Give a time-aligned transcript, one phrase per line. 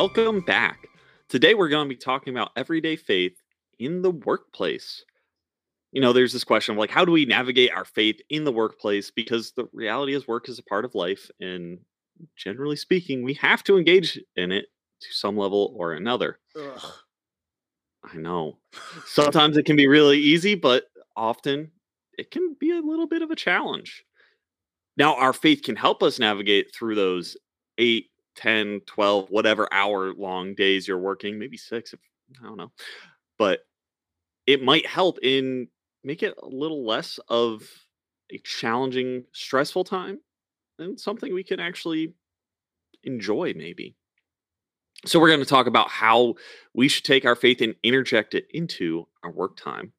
[0.00, 0.86] Welcome back.
[1.28, 3.36] Today we're going to be talking about everyday faith
[3.78, 5.04] in the workplace.
[5.92, 8.50] You know, there's this question of like, how do we navigate our faith in the
[8.50, 9.10] workplace?
[9.10, 11.30] Because the reality is, work is a part of life.
[11.38, 11.80] And
[12.34, 14.68] generally speaking, we have to engage in it
[15.02, 16.38] to some level or another.
[16.58, 16.92] Ugh.
[18.02, 18.56] I know.
[19.04, 21.72] Sometimes it can be really easy, but often
[22.16, 24.02] it can be a little bit of a challenge.
[24.96, 27.36] Now, our faith can help us navigate through those
[27.76, 28.09] 8,
[28.40, 32.00] 10, 12, whatever hour long days you're working, maybe six, if,
[32.42, 32.72] I don't know.
[33.38, 33.60] But
[34.46, 35.68] it might help in
[36.02, 37.62] make it a little less of
[38.30, 40.20] a challenging, stressful time
[40.78, 42.14] and something we can actually
[43.04, 43.94] enjoy, maybe.
[45.04, 46.34] So, we're going to talk about how
[46.74, 49.92] we should take our faith and interject it into our work time.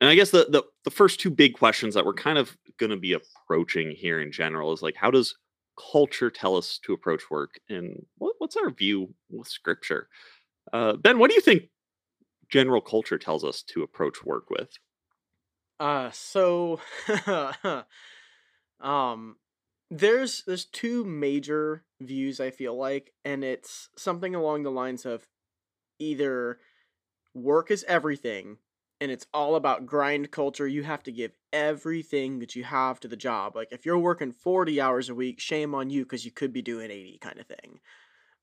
[0.00, 2.90] And I guess the, the, the first two big questions that we're kind of going
[2.90, 5.36] to be approaching here in general is like, how does
[5.78, 10.08] culture tell us to approach work, and what, what's our view with scripture?
[10.72, 11.70] Uh, ben, what do you think
[12.48, 14.78] general culture tells us to approach work with?
[15.80, 16.80] Uh, so,
[18.80, 19.36] um,
[19.90, 25.26] there's there's two major views I feel like, and it's something along the lines of
[25.98, 26.60] either
[27.34, 28.58] work is everything
[29.00, 30.66] and it's all about grind culture.
[30.66, 33.54] You have to give everything that you have to the job.
[33.54, 36.62] Like if you're working 40 hours a week, shame on you because you could be
[36.62, 37.80] doing 80 kind of thing.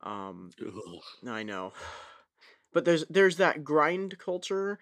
[0.04, 1.02] Um, Ugh.
[1.28, 1.74] I know.
[2.74, 4.80] But there's there's that grind culture,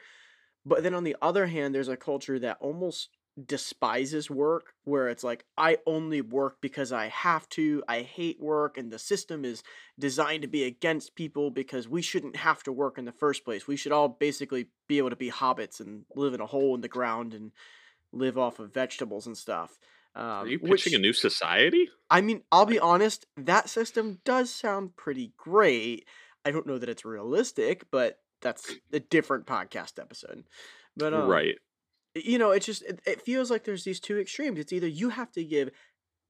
[0.66, 3.10] but then on the other hand, there's a culture that almost
[3.46, 7.84] despises work where it's like I only work because I have to.
[7.88, 9.64] I hate work and the system is
[9.98, 13.68] designed to be against people because we shouldn't have to work in the first place.
[13.68, 16.82] We should all basically be able to be hobbits and live in a hole in
[16.82, 17.52] the ground and
[18.12, 19.80] live off of vegetables and stuff.
[20.16, 21.90] Um, Are you pitching which, a new society?
[22.10, 26.06] I mean, I'll be honest, that system does sound pretty great.
[26.46, 30.44] I don't know that it's realistic, but that's a different podcast episode.
[30.96, 31.56] But um, right
[32.16, 34.60] you know, it's just it, it feels like there's these two extremes.
[34.60, 35.72] It's either you have to give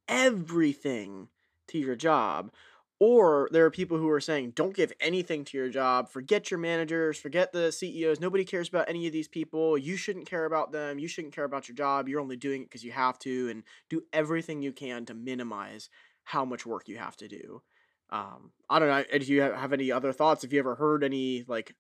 [0.08, 1.30] everything
[1.68, 2.52] to your job
[3.00, 6.10] or there are people who are saying don't give anything to your job.
[6.10, 7.18] Forget your managers.
[7.18, 9.78] Forget the ceos nobody cares about any of these people.
[9.78, 11.00] You shouldn't care about them.
[11.00, 12.08] You shouldn't care about your job.
[12.08, 15.90] You're only doing it because you have to and do everything you can to minimize
[16.24, 17.62] how much work you have to do.
[18.10, 20.44] Um, i don't know do you have any other thoughts?
[20.44, 21.76] Have you ever heard any like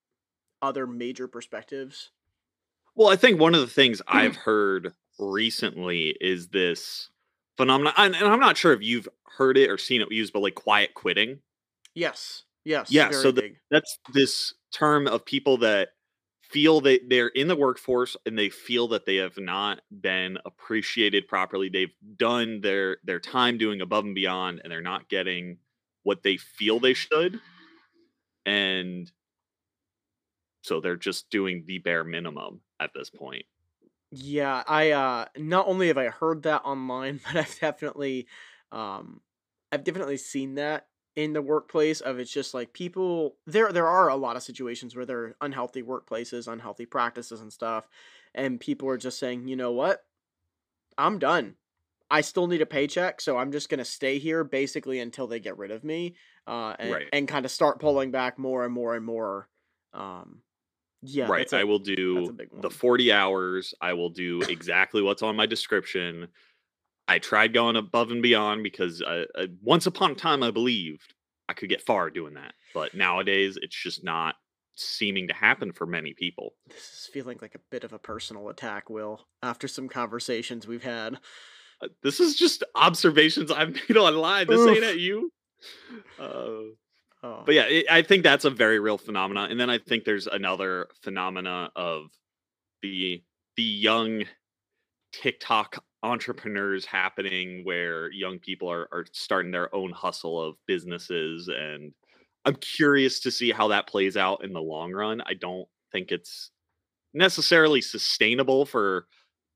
[0.61, 2.11] other major perspectives
[2.95, 7.09] well, I think one of the things I've heard recently is this
[7.57, 10.55] phenomenon, and, I'm not sure if you've heard it or seen it used, but like
[10.55, 11.39] quiet quitting.
[11.95, 12.43] Yes.
[12.65, 12.91] Yes.
[12.91, 13.11] Yeah.
[13.11, 15.89] So the, that's this term of people that
[16.41, 21.27] feel that they're in the workforce and they feel that they have not been appreciated
[21.27, 21.67] properly.
[21.67, 25.57] They've done their their time doing above and beyond, and they're not getting
[26.03, 27.39] what they feel they should.
[28.45, 29.11] And
[30.63, 33.45] so they're just doing the bare minimum at this point.
[34.11, 38.27] Yeah, I uh not only have I heard that online, but I've definitely
[38.71, 39.21] um
[39.71, 44.09] I've definitely seen that in the workplace of it's just like people there there are
[44.09, 47.87] a lot of situations where there are unhealthy workplaces, unhealthy practices and stuff,
[48.33, 50.05] and people are just saying, "You know what?
[50.97, 51.55] I'm done.
[52.09, 55.57] I still need a paycheck, so I'm just gonna stay here basically until they get
[55.57, 56.15] rid of me,
[56.47, 57.09] uh, and, right.
[57.11, 59.49] and kind of start pulling back more and more and more
[59.93, 60.41] um,
[61.03, 61.51] yeah, right.
[61.51, 63.73] A, I will do the 40 hours.
[63.81, 66.27] I will do exactly what's on my description.
[67.07, 71.13] I tried going above and beyond because uh, uh, once upon a time I believed
[71.49, 74.35] I could get far doing that, but nowadays it's just not
[74.75, 76.53] seeming to happen for many people.
[76.67, 80.83] This is feeling like a bit of a personal attack, Will, after some conversations we've
[80.83, 81.19] had.
[81.81, 84.47] Uh, this is just observations I've made online.
[84.47, 84.75] This Oof.
[84.75, 85.31] ain't at you.
[86.19, 86.71] Uh,
[87.23, 87.43] Oh.
[87.45, 89.47] But yeah, it, I think that's a very real phenomena.
[89.49, 92.07] And then I think there's another phenomena of
[92.81, 93.23] the
[93.55, 94.23] the young
[95.13, 101.93] TikTok entrepreneurs happening where young people are, are starting their own hustle of businesses and
[102.45, 105.21] I'm curious to see how that plays out in the long run.
[105.25, 106.51] I don't think it's
[107.13, 109.07] necessarily sustainable for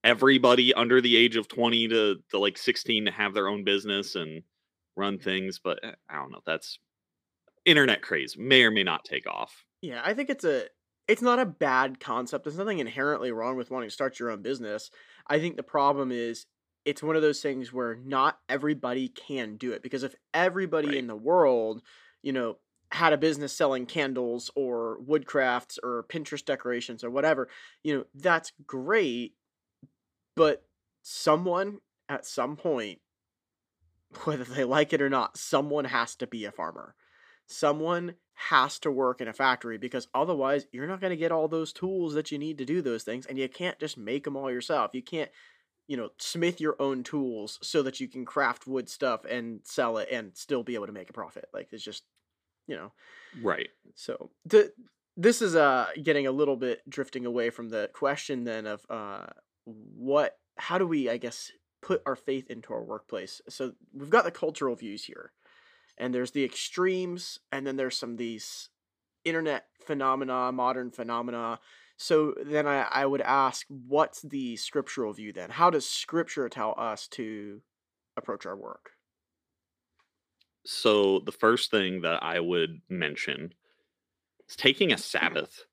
[0.04, 4.16] everybody under the age of 20 to, to like 16 to have their own business
[4.16, 4.42] and
[4.96, 6.42] run things, but eh, I don't know.
[6.46, 6.80] That's
[7.68, 9.66] internet craze may or may not take off.
[9.82, 10.64] Yeah, I think it's a
[11.08, 12.44] it's not a bad concept.
[12.44, 14.90] There's nothing inherently wrong with wanting to start your own business.
[15.28, 16.46] I think the problem is
[16.86, 20.98] it's one of those things where not everybody can do it because if everybody right.
[20.98, 21.82] in the world,
[22.24, 22.58] you know,
[22.92, 27.50] had a business selling candles or woodcrafts or Pinterest decorations or whatever,
[27.84, 29.34] you know, that's great,
[30.36, 30.64] but
[31.02, 31.80] someone
[32.10, 33.00] at some point,
[34.24, 36.96] whether they like it or not, someone has to be a farmer.
[37.48, 41.48] Someone has to work in a factory because otherwise you're not going to get all
[41.48, 44.38] those tools that you need to do those things and you can't just make them
[44.38, 44.92] all yourself.
[44.94, 45.32] You can't,
[45.88, 49.98] you know, smith your own tools so that you can craft wood stuff and sell
[49.98, 51.46] it and still be able to make a profit.
[51.52, 52.04] Like it's just,
[52.68, 52.92] you know.
[53.42, 53.70] Right.
[53.96, 54.72] So, the
[55.16, 59.26] this is uh getting a little bit drifting away from the question then of uh
[59.66, 61.52] what how do we I guess
[61.82, 63.42] put our faith into our workplace.
[63.50, 65.32] So, we've got the cultural views here
[65.98, 68.70] and there's the extremes and then there's some of these
[69.26, 71.60] internet phenomena modern phenomena
[71.98, 76.76] so then I, I would ask what's the scriptural view then how does scripture tell
[76.78, 77.62] us to
[78.18, 78.92] approach our work
[80.66, 83.54] So the first thing that I would mention
[84.50, 85.02] is taking a mm-hmm.
[85.02, 85.66] Sabbath.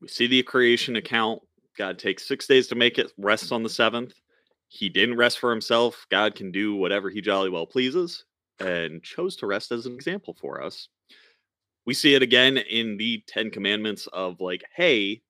[0.00, 1.42] We see the creation account.
[1.76, 4.14] God takes six days to make it, rests on the seventh.
[4.68, 6.06] He didn't rest for himself.
[6.10, 8.24] God can do whatever he jolly well pleases
[8.60, 10.88] and chose to rest as an example for us.
[11.86, 15.22] We see it again in the Ten Commandments of like, hey,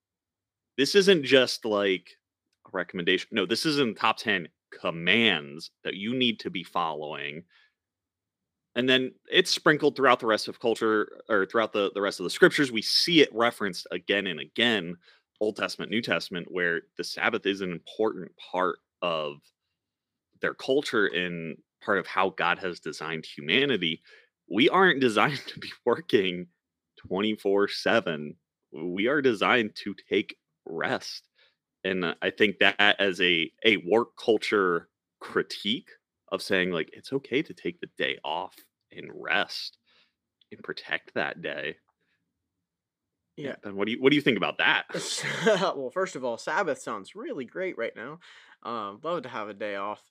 [0.77, 2.11] this isn't just like
[2.67, 3.29] a recommendation.
[3.33, 4.49] No, this is in the top 10
[4.79, 7.45] commands that you need to be following
[8.77, 12.25] and then it's sprinkled throughout the rest of culture or throughout the, the rest of
[12.25, 14.97] the scriptures we see it referenced again and again
[15.41, 19.37] old testament new testament where the sabbath is an important part of
[20.41, 24.03] their culture and part of how god has designed humanity
[24.51, 26.47] we aren't designed to be working
[26.99, 28.37] 24 7
[28.73, 30.37] we are designed to take
[30.67, 31.29] rest.
[31.85, 34.89] And uh, i think that as a a work culture
[35.21, 35.91] critique
[36.29, 38.57] of saying like it's okay to take the day off
[38.93, 39.79] and rest
[40.53, 41.77] and protect that day.
[43.37, 43.57] yeah.
[43.63, 44.87] Ben, what do you what do you think about that?
[45.47, 48.19] well first of all sabbath sounds really great right now.
[48.63, 50.03] Um love to have a day off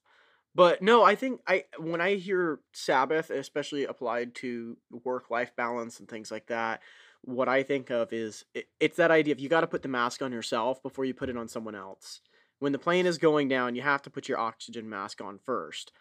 [0.59, 5.99] but no i think i when i hear sabbath especially applied to work life balance
[5.99, 6.81] and things like that
[7.21, 9.87] what i think of is it, it's that idea of you got to put the
[9.87, 12.21] mask on yourself before you put it on someone else
[12.59, 15.91] when the plane is going down you have to put your oxygen mask on first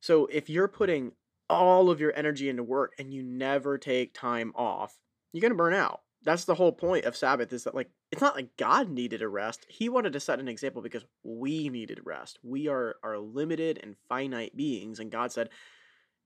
[0.00, 1.12] so if you're putting
[1.48, 4.96] all of your energy into work and you never take time off,
[5.32, 6.00] you're going to burn out.
[6.22, 9.28] That's the whole point of Sabbath is that like it's not like God needed a
[9.28, 9.66] rest.
[9.68, 12.38] He wanted to set an example because we needed rest.
[12.42, 15.50] We are are limited and finite beings and God said,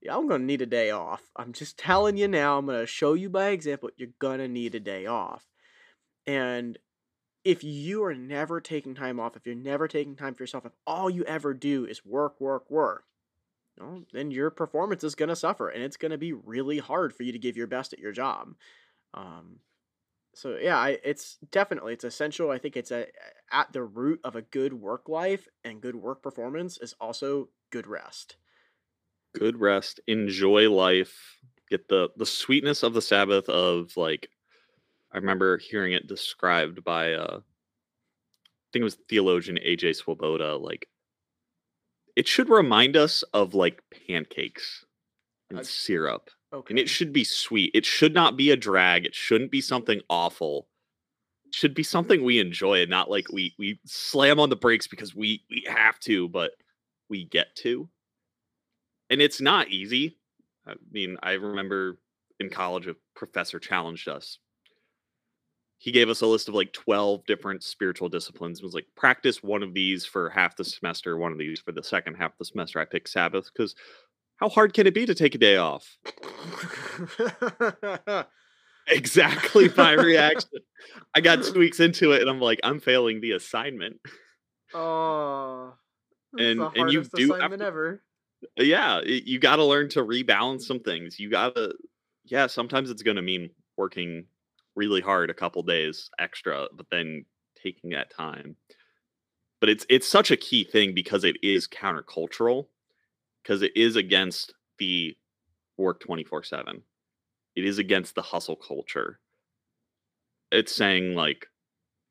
[0.00, 1.30] "Yeah, I'm to need a day off.
[1.36, 2.58] I'm just telling you now.
[2.58, 4.08] I'm to show you by example you're
[4.38, 5.44] to need a day off."
[6.26, 6.78] And
[7.44, 10.72] if you are never taking time off, if you're never taking time for yourself, if
[10.86, 13.04] all you ever do is work, work, work,
[14.12, 17.38] then your performance is to suffer and it's to be really hard for you to
[17.38, 18.54] give your best at your job.
[19.14, 19.60] Um,
[20.34, 22.50] so yeah, I, it's definitely it's essential.
[22.50, 23.06] I think it's a,
[23.50, 27.86] at the root of a good work life and good work performance is also good
[27.86, 28.36] rest.
[29.34, 34.30] Good rest, enjoy life, get the the sweetness of the Sabbath of like
[35.12, 40.88] I remember hearing it described by uh I think it was theologian AJ Swoboda like
[42.16, 44.84] it should remind us of like pancakes
[45.50, 47.70] and Uh, syrup and it should be sweet.
[47.74, 49.06] It should not be a drag.
[49.06, 50.68] It shouldn't be something awful.
[51.46, 54.86] It should be something we enjoy and not like we we slam on the brakes
[54.86, 56.52] because we we have to, but
[57.08, 57.88] we get to.
[59.10, 60.16] And it's not easy.
[60.66, 61.98] I mean, I remember
[62.38, 64.38] in college a professor challenged us.
[65.78, 68.58] He gave us a list of like 12 different spiritual disciplines.
[68.58, 71.72] It was like practice one of these for half the semester, one of these for
[71.72, 72.78] the second half of the semester.
[72.78, 73.74] I picked Sabbath because
[74.40, 75.86] how hard can it be to take a day off?
[78.86, 80.50] exactly my reaction.
[81.14, 84.00] I got two weeks into it and I'm like, I'm failing the assignment.
[84.74, 85.74] oh,
[86.38, 88.02] And- and you do assignment ever.
[88.58, 91.18] Uh, yeah, you got to learn to rebalance some things.
[91.18, 91.74] You got to,
[92.24, 94.24] yeah, sometimes it's going to mean working
[94.74, 97.26] really hard a couple days extra, but then
[97.62, 98.56] taking that time.
[99.60, 102.68] But it's it's such a key thing because it is countercultural,
[103.42, 105.16] because it is against the
[105.76, 106.82] work 24 7.
[107.56, 109.18] It is against the hustle culture.
[110.52, 111.46] It's saying like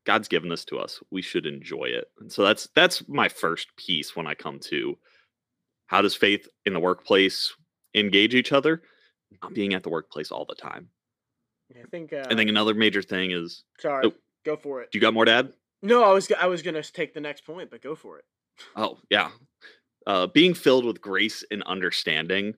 [0.05, 0.99] God's given this to us.
[1.11, 2.09] We should enjoy it.
[2.19, 4.97] And so that's that's my first piece when I come to
[5.87, 7.53] how does faith in the workplace
[7.95, 8.83] engage each other?
[9.41, 10.89] Not being at the workplace all the time.
[11.75, 12.13] I think.
[12.13, 14.13] Uh, I think another major thing is Sorry, oh.
[14.45, 14.91] go for it.
[14.91, 15.53] do you got more to add?
[15.81, 18.25] No, I was I was gonna take the next point, but go for it.
[18.75, 19.29] Oh, yeah.
[20.09, 22.55] Uh, being filled with grace and understanding,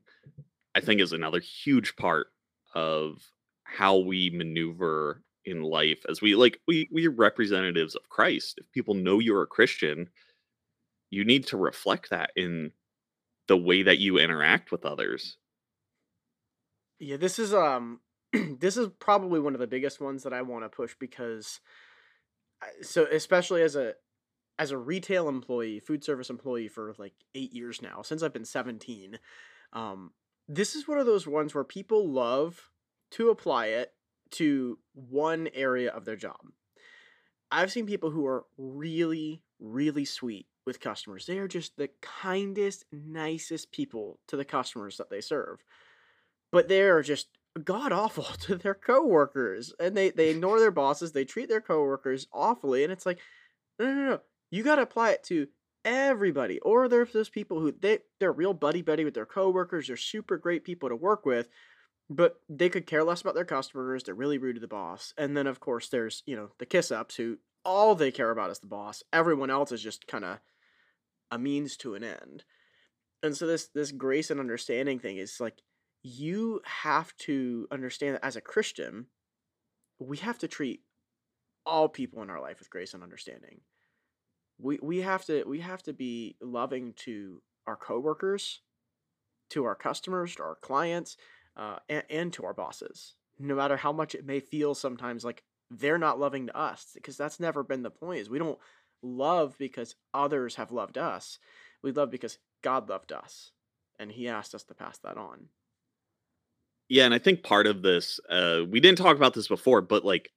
[0.73, 2.27] I think, is another huge part
[2.73, 3.29] of
[3.63, 8.57] how we maneuver in life as we like we we're representatives of Christ.
[8.57, 10.07] If people know you're a Christian,
[11.09, 12.71] you need to reflect that in
[13.49, 15.35] the way that you interact with others.
[16.99, 17.99] Yeah, this is um
[18.31, 21.59] this is probably one of the biggest ones that I want to push because
[22.81, 23.95] so especially as a
[24.61, 28.45] as a retail employee, food service employee for like 8 years now, since I've been
[28.45, 29.17] 17,
[29.73, 30.11] um
[30.47, 32.69] this is one of those ones where people love
[33.11, 33.93] to apply it
[34.31, 36.39] to one area of their job.
[37.49, 41.25] I've seen people who are really really sweet with customers.
[41.25, 45.63] They are just the kindest, nicest people to the customers that they serve
[46.51, 47.27] but they're just
[47.63, 52.27] god awful to their coworkers and they they ignore their bosses they treat their coworkers
[52.31, 53.19] awfully and it's like
[53.79, 55.47] no no no you got to apply it to
[55.83, 59.97] everybody or there's those people who they they're real buddy buddy with their coworkers they're
[59.97, 61.49] super great people to work with
[62.07, 65.35] but they could care less about their customers they're really rude to the boss and
[65.35, 68.59] then of course there's you know the kiss ups who all they care about is
[68.59, 70.37] the boss everyone else is just kind of
[71.31, 72.43] a means to an end
[73.23, 75.63] and so this this grace and understanding thing is like
[76.03, 79.07] you have to understand that as a Christian,
[79.99, 80.81] we have to treat
[81.65, 83.61] all people in our life with grace and understanding.
[84.61, 88.61] We we have to we have to be loving to our coworkers,
[89.49, 91.17] to our customers, to our clients,
[91.57, 93.15] uh, and, and to our bosses.
[93.39, 97.17] No matter how much it may feel sometimes like they're not loving to us, because
[97.17, 98.19] that's never been the point.
[98.19, 98.59] Is we don't
[99.01, 101.39] love because others have loved us.
[101.81, 103.51] We love because God loved us,
[103.97, 105.47] and He asked us to pass that on.
[106.87, 110.03] Yeah, and I think part of this, uh, we didn't talk about this before, but
[110.03, 110.29] like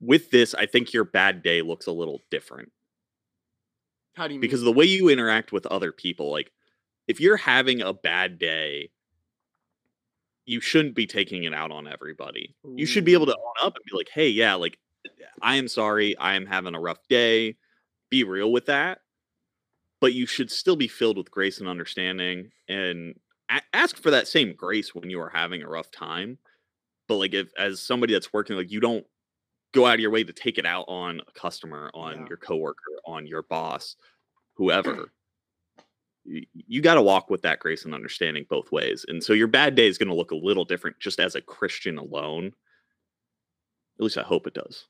[0.00, 2.72] with this, I think your bad day looks a little different
[4.14, 4.66] How do you because mean?
[4.66, 6.30] the way you interact with other people.
[6.30, 6.52] Like,
[7.06, 8.90] if you're having a bad day,
[10.46, 12.56] you shouldn't be taking it out on everybody.
[12.64, 14.78] You should be able to own up and be like, hey, yeah, like,
[15.42, 16.16] I am sorry.
[16.18, 17.56] I am having a rough day.
[18.10, 19.00] Be real with that.
[20.00, 23.18] But you should still be filled with grace and understanding and
[23.50, 26.38] a- ask for that same grace when you are having a rough time.
[27.08, 29.06] But, like, if as somebody that's working, like, you don't
[29.72, 32.26] go out of your way to take it out on a customer, on Yeah.
[32.28, 33.96] your coworker, on your boss,
[34.56, 35.12] whoever.
[36.24, 39.04] you, you got to walk with that grace and understanding both ways.
[39.08, 41.40] And so your bad day is going to look a little different just as a
[41.40, 42.46] Christian alone.
[43.98, 44.86] At least I hope it does.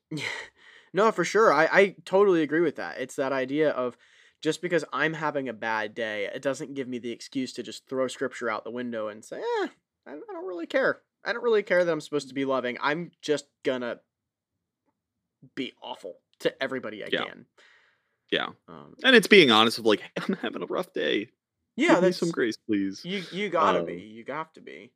[0.92, 1.52] no, for sure.
[1.52, 3.00] I, I totally agree with that.
[3.00, 3.97] It's that idea of
[4.42, 7.88] just because I'm having a bad day, it doesn't give me the excuse to just
[7.88, 9.66] throw scripture out the window and say, eh,
[10.06, 11.00] I, I don't really care.
[11.25, 12.78] I don't really care that I'm supposed to be loving.
[12.80, 14.00] I'm just gonna
[15.54, 17.25] be awful to everybody I Yeah.
[17.25, 17.47] can.
[18.30, 18.49] Yeah.
[18.68, 21.30] Um, And it's being honest of like, I'm having a rough day.
[21.76, 23.04] yeah, Give me that's some grace, please.
[23.04, 23.23] you.
[23.33, 23.95] You gotta Um, be.
[24.00, 24.92] You have to be.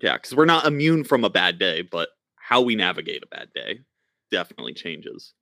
[0.00, 3.52] Yeah, because we're not immune from a bad day, but how we navigate a bad
[3.54, 3.80] day
[4.30, 5.34] definitely changes.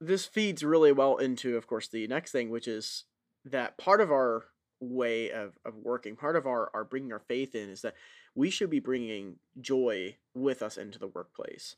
[0.00, 3.04] this feeds really well into of course the next thing which is
[3.44, 4.44] that part of our
[4.80, 7.94] way of, of working part of our, our bringing our faith in is that
[8.34, 11.76] we should be bringing joy with us into the workplace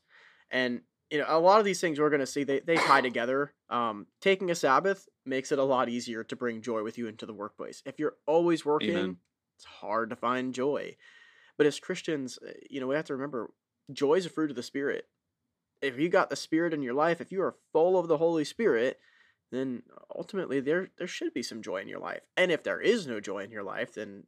[0.49, 3.01] and you know a lot of these things we're going to see they, they tie
[3.01, 7.07] together um, taking a sabbath makes it a lot easier to bring joy with you
[7.07, 9.17] into the workplace if you're always working Amen.
[9.57, 10.95] it's hard to find joy
[11.57, 13.51] but as christians uh, you know we have to remember
[13.91, 15.07] joy is a fruit of the spirit
[15.81, 18.43] if you got the spirit in your life, if you are full of the Holy
[18.43, 18.99] Spirit,
[19.51, 19.83] then
[20.15, 22.21] ultimately there there should be some joy in your life.
[22.35, 24.23] And if there is no joy in your life, then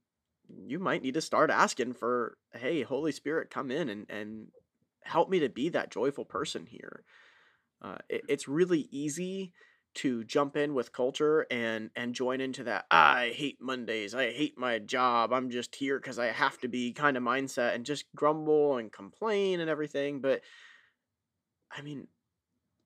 [0.65, 4.47] you might need to start asking for, hey, Holy Spirit, come in and and
[5.07, 7.03] help me to be that joyful person here.
[7.81, 9.53] Uh, it, it's really easy
[9.95, 14.57] to jump in with culture and and join into that I hate Mondays, I hate
[14.57, 18.05] my job, I'm just here because I have to be kind of mindset and just
[18.15, 20.21] grumble and complain and everything.
[20.21, 20.41] But
[21.75, 22.07] I mean,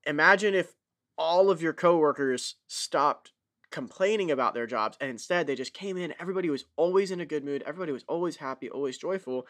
[0.06, 0.74] imagine if
[1.18, 3.34] all of your coworkers stopped
[3.72, 7.26] complaining about their jobs and instead they just came in, everybody was always in a
[7.26, 9.48] good mood, everybody was always happy, always joyful.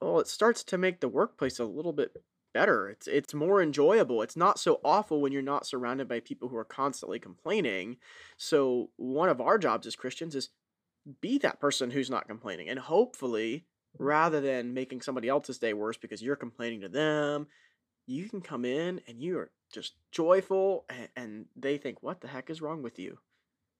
[0.00, 2.16] Well, it starts to make the workplace a little bit
[2.52, 2.88] better.
[2.88, 4.22] It's it's more enjoyable.
[4.22, 7.98] It's not so awful when you're not surrounded by people who are constantly complaining.
[8.36, 10.50] So, one of our jobs as Christians is
[11.20, 13.66] be that person who's not complaining and hopefully
[13.98, 17.46] rather than making somebody else's day worse because you're complaining to them
[18.06, 22.28] you can come in and you are just joyful and, and they think what the
[22.28, 23.18] heck is wrong with you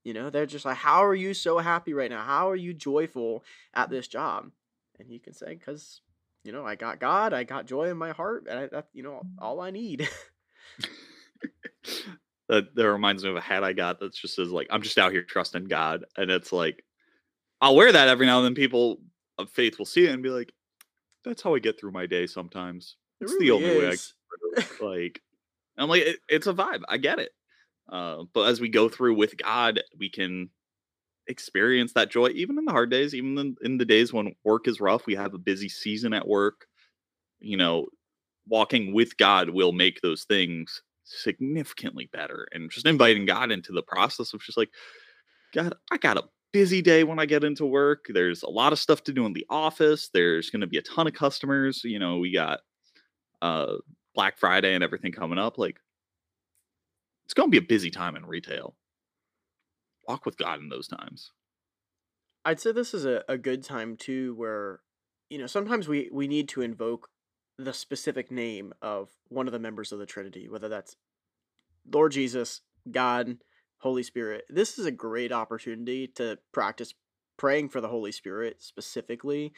[0.02, 2.72] you know they're just like how are you so happy right now how are you
[2.72, 4.50] joyful at this job
[4.98, 6.00] and you can say because
[6.44, 9.02] you know i got god i got joy in my heart and I, that's you
[9.02, 10.09] know all i need
[12.50, 14.99] that that reminds me of a hat I got that just says like I'm just
[14.99, 16.85] out here trusting God, and it's like
[17.61, 18.54] I'll wear that every now and then.
[18.54, 18.99] People
[19.38, 20.52] of faith will see it and be like,
[21.25, 23.97] "That's how I get through my day sometimes." It's the only way I
[24.59, 25.23] can like.
[25.78, 26.82] I'm like, it, it's a vibe.
[26.88, 27.30] I get it.
[27.88, 30.50] Uh, but as we go through with God, we can
[31.30, 34.68] experience that joy even in the hard days, even in, in the days when work
[34.68, 35.06] is rough.
[35.06, 36.66] We have a busy season at work.
[37.38, 37.87] You know,
[38.46, 42.46] walking with God will make those things significantly better.
[42.52, 44.70] And just inviting God into the process of just like,
[45.54, 48.06] God, I got a busy day when I get into work.
[48.08, 50.10] There's a lot of stuff to do in the office.
[50.12, 51.82] There's going to be a ton of customers.
[51.84, 52.60] You know, we got
[53.40, 53.76] uh
[54.14, 55.56] Black Friday and everything coming up.
[55.56, 55.78] Like,
[57.25, 58.75] it's going to be a busy time in retail.
[60.07, 61.33] Walk with God in those times.
[62.45, 64.80] I'd say this is a, a good time too where
[65.28, 67.09] you know sometimes we we need to invoke
[67.59, 70.97] the specific name of one of the members of the Trinity, whether that's
[71.92, 73.38] Lord Jesus, God,
[73.78, 74.45] Holy Spirit.
[74.49, 76.95] This is a great opportunity to practice
[77.37, 79.52] praying for the Holy Spirit specifically.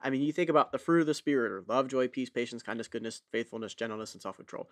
[0.00, 2.62] I mean, you think about the fruit of the Spirit or love, joy, peace, patience,
[2.62, 4.68] kindness, goodness, faithfulness, gentleness, and self control.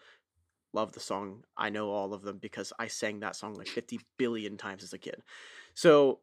[0.76, 1.42] Love the song.
[1.56, 4.92] I know all of them because I sang that song like 50 billion times as
[4.92, 5.22] a kid.
[5.72, 6.20] So,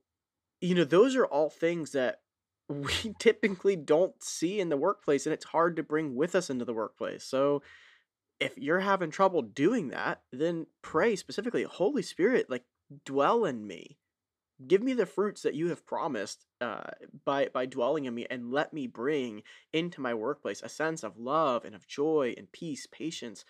[0.62, 2.22] you know, those are all things that
[2.70, 6.66] we typically don't see in the workplace and it's hard to bring with us into
[6.66, 7.24] the workplace.
[7.24, 7.64] So
[8.40, 12.66] if you're having trouble doing that, then pray specifically, Holy Spirit, like
[13.06, 13.98] dwell in me.
[14.68, 16.92] Give me the fruits that you have promised uh,
[17.26, 19.42] by by dwelling in me, and let me bring
[19.74, 23.46] into my workplace a sense of love and of joy and peace, patience.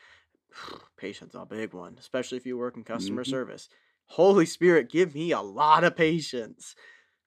[0.97, 3.69] patience, a big one, especially if you work in customer hmm service.
[4.05, 6.75] Holy Spirit, give me a lot of patience.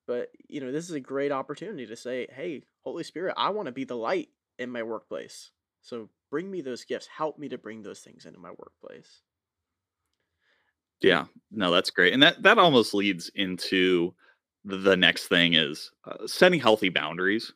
[0.06, 3.66] But, you know, this is a great opportunity to say, hey, Holy Spirit, I want
[3.66, 5.50] to be the light in my workplace.
[5.82, 7.06] So bring me those gifts.
[7.08, 9.22] Help me to bring those things into my workplace.
[11.00, 12.12] Yeah, no, that's great.
[12.12, 14.14] And that that almost leads into
[14.64, 17.52] the the next thing is uh, setting healthy boundaries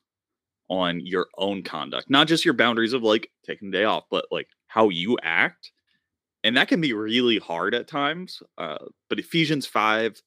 [0.70, 4.24] on your own conduct, not just your boundaries of like taking a day off, but
[4.30, 5.72] like how you act.
[6.44, 8.40] And that can be really hard at times.
[8.56, 8.78] Uh,
[9.08, 10.22] but Ephesians 5,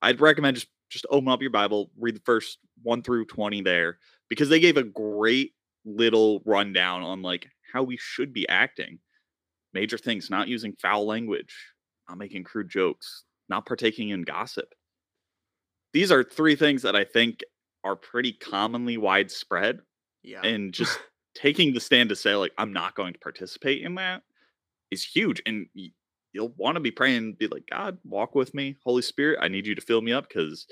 [0.00, 3.98] I'd recommend just just open up your Bible, read the first 1 through 20 there
[4.28, 5.52] because they gave a great
[5.84, 8.98] little rundown on like how we should be acting.
[9.72, 11.54] Major things, not using foul language,
[12.08, 14.68] not making crude jokes, not partaking in gossip.
[15.92, 17.44] These are three things that I think
[17.84, 19.80] are pretty commonly widespread
[20.22, 20.42] Yeah.
[20.42, 20.98] and just
[21.34, 24.22] taking the stand to say like I'm not going to participate in that
[24.90, 25.66] is huge and
[26.32, 29.66] you'll want to be praying be like God walk with me Holy Spirit I need
[29.66, 30.66] you to fill me up cuz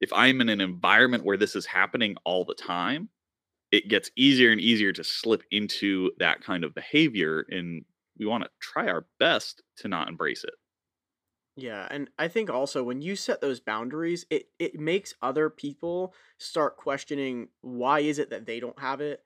[0.00, 3.08] if I'm in an environment where this is happening all the time
[3.72, 7.84] it gets easier and easier to slip into that kind of behavior and
[8.18, 10.54] we want to try our best to not embrace it
[11.60, 16.14] Yeah, and I think also when you set those boundaries, it it makes other people
[16.38, 19.22] start questioning why is it that they don't have it.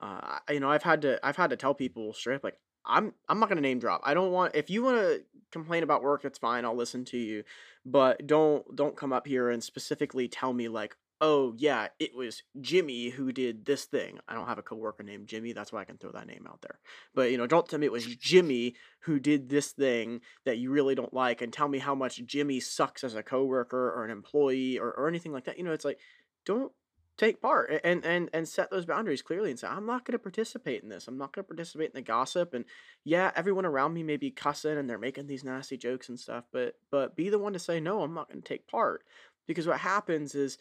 [0.00, 3.12] Uh, you know, I've had to I've had to tell people straight up like I'm
[3.28, 4.00] I'm not gonna name drop.
[4.04, 6.64] I don't want if you want to complain about work, that's fine.
[6.64, 7.44] I'll listen to you,
[7.84, 12.42] but don't don't come up here and specifically tell me like, oh yeah, it was
[12.60, 14.18] Jimmy who did this thing.
[14.28, 16.60] I don't have a coworker named Jimmy, that's why I can throw that name out
[16.60, 16.78] there.
[17.14, 20.70] But you know, don't tell me it was Jimmy who did this thing that you
[20.70, 24.10] really don't like and tell me how much Jimmy sucks as a coworker or an
[24.10, 25.56] employee or, or anything like that.
[25.56, 25.98] You know, it's like
[26.44, 26.72] don't
[27.16, 30.18] take part and and and set those boundaries clearly and say I'm not going to
[30.18, 31.08] participate in this.
[31.08, 32.66] I'm not going to participate in the gossip and
[33.02, 36.44] yeah, everyone around me may be cussing and they're making these nasty jokes and stuff,
[36.52, 39.04] but but be the one to say no, I'm not going to take part.
[39.46, 40.58] Because what happens is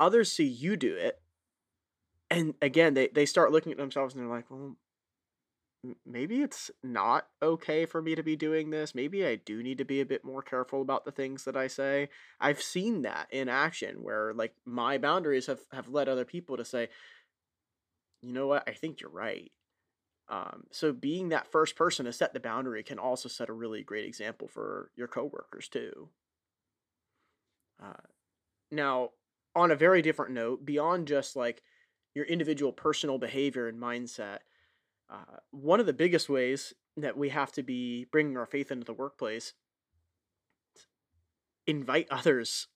[0.00, 1.20] others see you do it
[2.30, 4.76] and again they they start looking at themselves and they're like, "Well,
[6.06, 8.94] maybe it's not okay for me to be doing this.
[8.94, 11.66] Maybe I do need to be a bit more careful about the things that I
[11.66, 12.08] say.
[12.40, 16.64] I've seen that in action where like my boundaries have have led other people to
[16.64, 16.88] say,
[18.22, 18.68] "You know what?
[18.68, 19.52] I think you're right."
[20.28, 23.82] Um, so being that first person to set the boundary can also set a really
[23.84, 26.10] great example for your coworkers too.
[27.82, 27.92] Uh,
[28.70, 29.10] now,
[29.54, 31.62] on a very different note, beyond just like
[32.14, 34.38] your individual personal behavior and mindset,
[35.10, 38.84] uh, one of the biggest ways that we have to be bringing our faith into
[38.84, 39.54] the workplace
[41.66, 42.68] invite others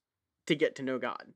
[0.46, 1.34] to get to know god.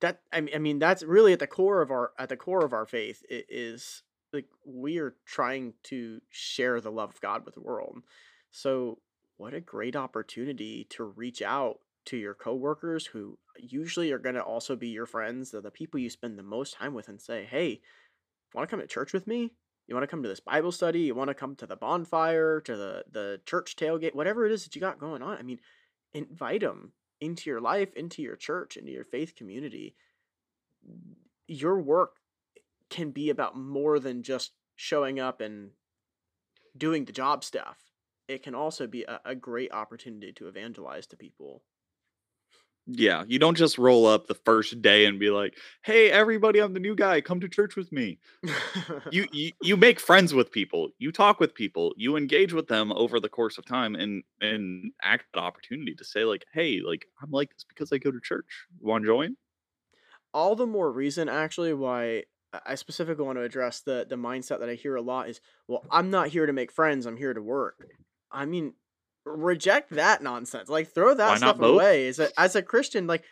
[0.00, 2.64] That I mean, I mean that's really at the core of our at the core
[2.64, 4.02] of our faith is
[4.32, 8.02] like we are trying to share the love of god with the world.
[8.50, 8.98] So
[9.36, 14.42] what a great opportunity to reach out to your coworkers who usually are going to
[14.42, 17.80] also be your friends the people you spend the most time with and say hey
[18.54, 19.52] want to come to church with me?
[19.86, 21.00] You want to come to this Bible study?
[21.00, 24.64] You want to come to the bonfire, to the the church tailgate, whatever it is
[24.64, 25.36] that you got going on.
[25.36, 25.58] I mean,
[26.12, 29.94] invite them into your life, into your church, into your faith community.
[31.46, 32.16] Your work
[32.88, 35.70] can be about more than just showing up and
[36.76, 37.78] doing the job stuff,
[38.28, 41.62] it can also be a, a great opportunity to evangelize to people.
[42.86, 46.74] Yeah, you don't just roll up the first day and be like, "Hey, everybody, I'm
[46.74, 47.22] the new guy.
[47.22, 48.18] Come to church with me."
[49.10, 50.90] you, you you make friends with people.
[50.98, 51.94] You talk with people.
[51.96, 56.04] You engage with them over the course of time, and and act an opportunity to
[56.04, 58.66] say like, "Hey, like I'm like this because I go to church.
[58.80, 59.36] Want to join?"
[60.32, 62.24] All the more reason, actually, why
[62.66, 65.86] I specifically want to address the the mindset that I hear a lot is, "Well,
[65.90, 67.06] I'm not here to make friends.
[67.06, 67.88] I'm here to work."
[68.30, 68.74] I mean,
[69.24, 70.68] reject that nonsense.
[70.68, 72.08] Like throw that stuff away.
[72.08, 73.24] As a as a Christian, like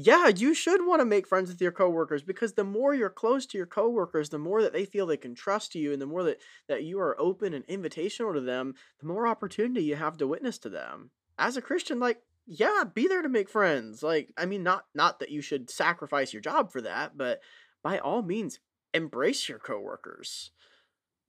[0.00, 3.46] yeah, you should want to make friends with your coworkers because the more you're close
[3.46, 6.22] to your coworkers, the more that they feel they can trust you and the more
[6.22, 10.26] that that you are open and invitational to them, the more opportunity you have to
[10.26, 11.10] witness to them.
[11.38, 14.02] As a Christian, like yeah, be there to make friends.
[14.02, 17.40] Like I mean not not that you should sacrifice your job for that, but
[17.82, 18.60] by all means
[18.94, 20.52] embrace your coworkers.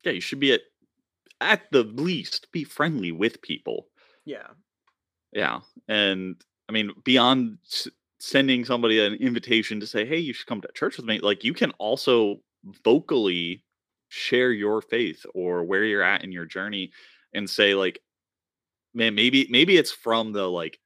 [0.03, 0.61] Yeah, you should be at
[1.41, 3.87] at the least be friendly with people.
[4.25, 4.47] Yeah.
[5.31, 5.59] Yeah.
[5.87, 6.35] And
[6.67, 7.87] I mean, beyond s-
[8.19, 11.43] sending somebody an invitation to say, hey, you should come to church with me, like
[11.43, 12.41] you can also
[12.83, 13.63] vocally
[14.09, 16.91] share your faith or where you're at in your journey
[17.33, 17.99] and say, like,
[18.93, 20.79] man, maybe, maybe it's from the like,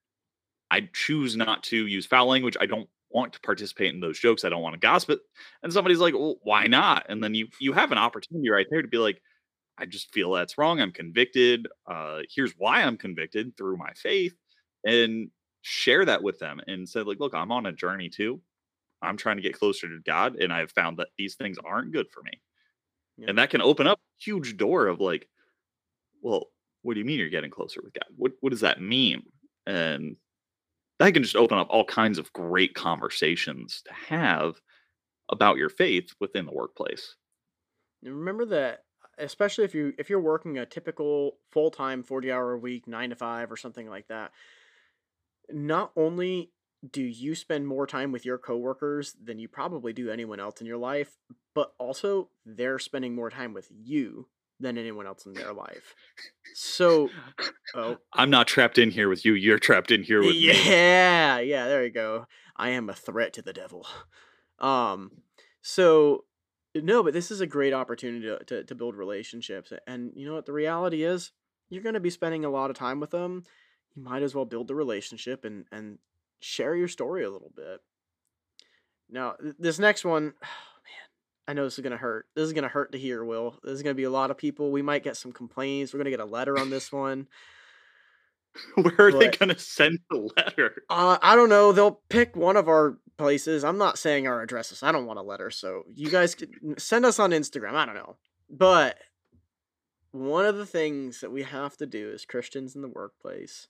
[0.69, 2.57] I choose not to use foul language.
[2.59, 4.43] I don't want to participate in those jokes.
[4.43, 5.21] I don't want to gossip.
[5.61, 7.05] And somebody's like, well, why not?
[7.09, 9.21] And then you you have an opportunity right there to be like,
[9.77, 10.79] I just feel that's wrong.
[10.79, 11.67] I'm convicted.
[11.87, 14.35] Uh, here's why I'm convicted through my faith,
[14.85, 15.29] and
[15.61, 18.41] share that with them and say, like, look, I'm on a journey too.
[19.01, 22.09] I'm trying to get closer to God, and I've found that these things aren't good
[22.09, 22.41] for me.
[23.17, 23.29] Yeah.
[23.29, 25.27] And that can open up a huge door of like,
[26.21, 26.47] well,
[26.81, 28.05] what do you mean you're getting closer with God?
[28.15, 29.23] What what does that mean?
[29.65, 30.15] And
[30.99, 34.61] that can just open up all kinds of great conversations to have
[35.29, 37.15] about your faith within the workplace.
[38.03, 38.83] Remember that
[39.17, 43.15] especially if you if you're working a typical full-time 40 hour a week 9 to
[43.15, 44.31] 5 or something like that
[45.51, 46.51] not only
[46.91, 50.67] do you spend more time with your coworkers than you probably do anyone else in
[50.67, 51.17] your life
[51.53, 54.27] but also they're spending more time with you
[54.59, 55.93] than anyone else in their life.
[56.55, 57.09] So
[57.75, 57.97] oh.
[58.13, 60.69] I'm not trapped in here with you you're trapped in here with yeah, me.
[60.69, 62.27] Yeah yeah there you go.
[62.55, 63.85] I am a threat to the devil.
[64.59, 65.11] Um
[65.61, 66.25] so
[66.75, 69.71] no, but this is a great opportunity to, to, to build relationships.
[69.85, 70.45] And you know what?
[70.45, 71.31] The reality is,
[71.69, 73.43] you're going to be spending a lot of time with them.
[73.95, 75.99] You might as well build the relationship and, and
[76.39, 77.81] share your story a little bit.
[79.09, 80.33] Now, this next one, man,
[81.47, 82.27] I know this is going to hurt.
[82.35, 83.59] This is going to hurt to hear, Will.
[83.63, 84.71] There's going to be a lot of people.
[84.71, 85.93] We might get some complaints.
[85.93, 87.27] We're going to get a letter on this one.
[88.75, 90.83] Where are but, they going to send the letter?
[90.89, 91.71] Uh, I don't know.
[91.71, 93.63] They'll pick one of our places.
[93.63, 94.83] I'm not saying our addresses.
[94.83, 95.49] I don't want a letter.
[95.49, 97.73] So you guys can send us on Instagram.
[97.73, 98.17] I don't know.
[98.49, 98.97] But
[100.11, 103.67] one of the things that we have to do as Christians in the workplace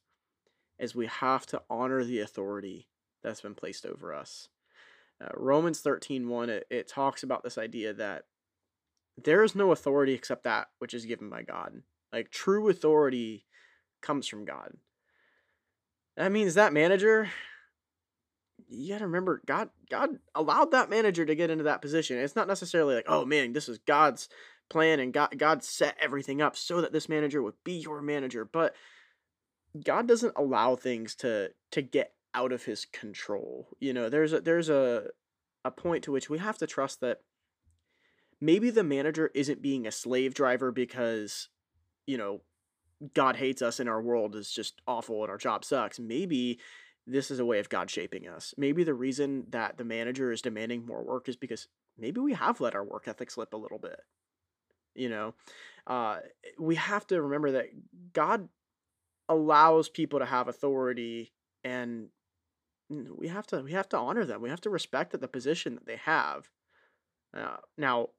[0.77, 2.89] is we have to honor the authority
[3.23, 4.49] that's been placed over us.
[5.23, 8.23] Uh, Romans 13 1, it, it talks about this idea that
[9.23, 11.81] there is no authority except that which is given by God.
[12.11, 13.45] Like true authority
[14.03, 14.73] comes from God.
[16.15, 17.31] That means that manager,
[18.69, 22.17] you got to remember God God allowed that manager to get into that position.
[22.17, 24.29] It's not necessarily like, "Oh man, this is God's
[24.69, 28.45] plan and God God set everything up so that this manager would be your manager."
[28.45, 28.75] But
[29.83, 33.69] God doesn't allow things to to get out of his control.
[33.79, 35.07] You know, there's a there's a
[35.65, 37.21] a point to which we have to trust that
[38.41, 41.49] maybe the manager isn't being a slave driver because
[42.05, 42.41] you know
[43.13, 45.99] God hates us and our world is just awful and our job sucks.
[45.99, 46.59] Maybe
[47.05, 48.53] this is a way of God shaping us.
[48.57, 52.61] Maybe the reason that the manager is demanding more work is because maybe we have
[52.61, 53.99] let our work ethic slip a little bit.
[54.95, 55.33] You know,
[55.87, 56.19] uh,
[56.59, 57.65] we have to remember that
[58.13, 58.47] God
[59.27, 62.09] allows people to have authority, and
[62.89, 64.41] we have to we have to honor them.
[64.41, 66.49] We have to respect the position that they have.
[67.35, 68.09] Uh, now,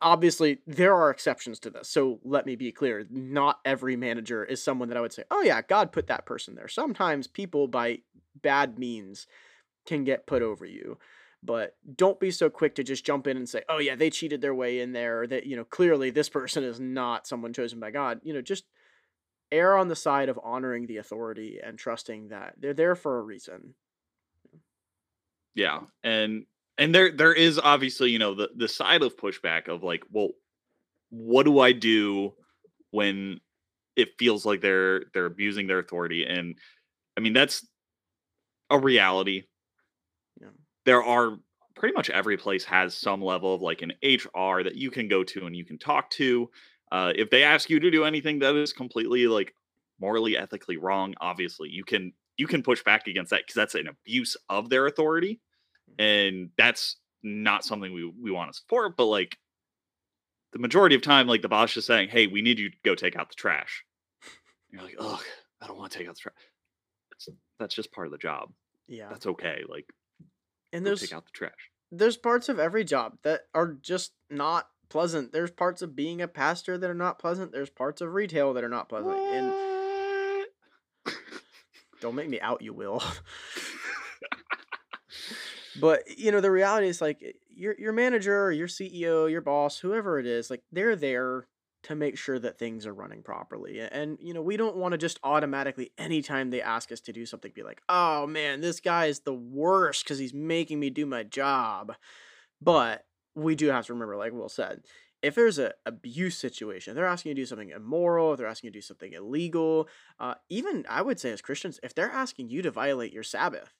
[0.00, 1.88] obviously there are exceptions to this.
[1.88, 5.42] So let me be clear, not every manager is someone that I would say, "Oh
[5.42, 8.00] yeah, God put that person there." Sometimes people by
[8.40, 9.26] bad means
[9.86, 10.98] can get put over you.
[11.42, 14.40] But don't be so quick to just jump in and say, "Oh yeah, they cheated
[14.40, 17.80] their way in there," or that, you know, clearly this person is not someone chosen
[17.80, 18.20] by God.
[18.24, 18.64] You know, just
[19.52, 23.22] err on the side of honoring the authority and trusting that they're there for a
[23.22, 23.74] reason.
[25.54, 25.80] Yeah.
[26.04, 26.46] And
[26.78, 30.30] and there there is obviously you know the the side of pushback of like well
[31.10, 32.32] what do i do
[32.90, 33.40] when
[33.96, 36.56] it feels like they're they're abusing their authority and
[37.16, 37.66] i mean that's
[38.70, 39.42] a reality
[40.40, 40.48] yeah.
[40.84, 41.38] there are
[41.78, 45.22] pretty much every place has some level of like an HR that you can go
[45.24, 46.50] to and you can talk to.
[46.90, 49.54] Uh, if they ask you to do anything that is completely like
[50.00, 53.88] morally, ethically wrong, obviously you can you can push back against that because that's an
[53.88, 55.40] abuse of their authority,
[55.98, 58.96] and that's not something we we want to support.
[58.96, 59.36] But like
[60.52, 62.94] the majority of time, like the boss is saying, "Hey, we need you to go
[62.94, 63.84] take out the trash."
[64.70, 65.20] And you're like, "Oh,
[65.60, 66.34] I don't want to take out the trash."
[67.10, 68.52] That's that's just part of the job.
[68.86, 69.08] Yeah.
[69.08, 69.64] That's okay.
[69.68, 69.86] Like,
[70.72, 71.70] And there's take out the trash.
[71.92, 75.32] there's parts of every job that are just not pleasant.
[75.32, 77.52] There's parts of being a pastor that are not pleasant.
[77.52, 79.14] There's parts of retail that are not pleasant.
[79.18, 79.52] And
[82.00, 83.02] don't make me out, you will.
[85.80, 90.18] but you know, the reality is like your your manager your CEO, your boss, whoever
[90.18, 91.46] it is, like they're there
[91.84, 93.80] to make sure that things are running properly.
[93.80, 97.24] And you know, we don't want to just automatically anytime they ask us to do
[97.26, 101.06] something be like, "Oh man, this guy is the worst cuz he's making me do
[101.06, 101.94] my job."
[102.60, 104.82] But we do have to remember like Will said,
[105.22, 108.72] if there's a abuse situation, they're asking you to do something immoral, they're asking you
[108.72, 109.88] to do something illegal,
[110.20, 113.74] uh, even I would say as Christians, if they're asking you to violate your Sabbath,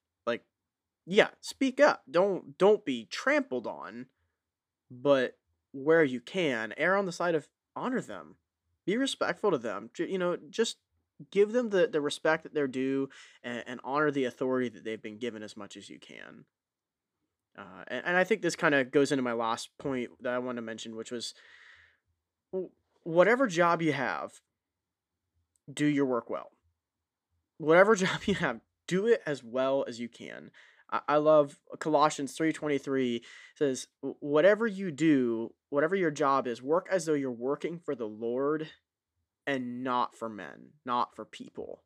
[1.11, 2.03] yeah, speak up.
[2.11, 4.07] Don't don't be trampled on,
[4.91, 5.39] but
[5.73, 8.37] where you can, err on the side of honor them,
[8.85, 9.89] be respectful to them.
[9.97, 10.77] You know, just
[11.31, 13.09] give them the the respect that they're due,
[13.43, 16.45] and, and honor the authority that they've been given as much as you can.
[17.57, 20.39] Uh, and, and I think this kind of goes into my last point that I
[20.39, 21.33] wanted to mention, which was
[23.03, 24.43] whatever job you have,
[25.73, 26.51] do your work well.
[27.57, 30.51] Whatever job you have, do it as well as you can.
[30.91, 33.23] I, love Colossians 3:23
[33.55, 38.09] says, "Whatever you do, whatever your job is, work as though you're working for the
[38.09, 38.71] Lord
[39.47, 41.83] and not for men, not for people."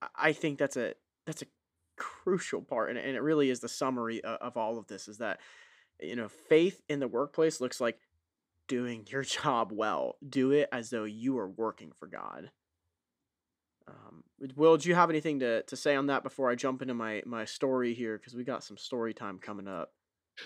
[0.00, 0.94] I I think that's a
[1.26, 1.46] that's a
[1.96, 5.18] crucial part and, and it really is the summary of, of all of this is
[5.18, 5.40] that
[6.00, 7.98] you know faith in the workplace looks like
[8.68, 12.50] doing your job well do it as though you are working for god
[13.88, 14.24] um,
[14.56, 17.22] will do you have anything to, to say on that before i jump into my
[17.26, 19.92] my story here because we got some story time coming up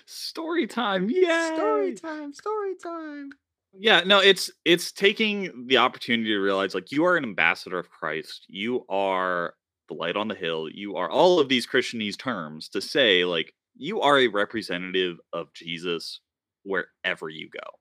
[0.06, 1.10] Story time.
[1.10, 1.54] Yeah.
[1.54, 3.30] story time story time
[3.72, 7.90] Yeah, no, it's it's taking the opportunity to realize like you are an ambassador of
[7.90, 8.46] Christ.
[8.48, 9.54] You are
[9.88, 10.68] the light on the hill.
[10.68, 15.52] You are all of these Christianese terms to say like you are a representative of
[15.54, 16.20] Jesus
[16.64, 17.79] wherever you go.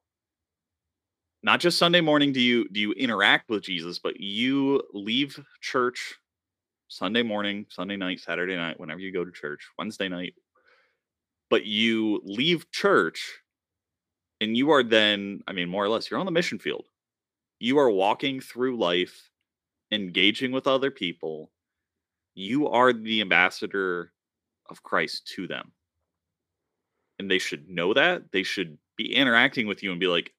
[1.41, 6.15] Not just Sunday morning do you do you interact with Jesus, but you leave church
[6.89, 10.33] Sunday morning, Sunday night, Saturday night, whenever you go to church, Wednesday night.
[11.49, 13.39] But you leave church
[14.41, 16.85] and you are then i mean more or less you're on the mission field.
[17.59, 19.29] You are walking through life
[19.91, 21.51] engaging with other people.
[22.35, 24.11] You are the ambassador
[24.69, 25.71] of christ to them.
[27.17, 28.31] And they should know that.
[28.31, 30.33] They should be interacting with you and be like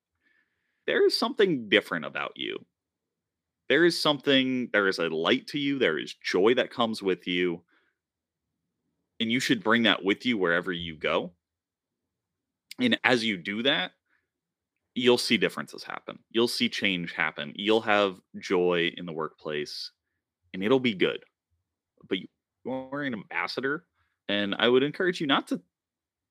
[0.91, 2.59] there is something different about you.
[3.69, 7.29] There is something there is a light to you there is joy that comes with
[7.29, 7.63] you.
[9.21, 11.31] And you should bring that with you wherever you go.
[12.81, 13.93] And as you do that
[14.97, 16.19] you'll see differences happen.
[16.31, 17.53] You'll see change happen.
[17.55, 19.93] You'll have joy in the workplace
[20.53, 21.21] and it'll be good.
[22.09, 22.27] But you
[22.67, 23.85] are an ambassador
[24.29, 25.63] and i would encourage you not to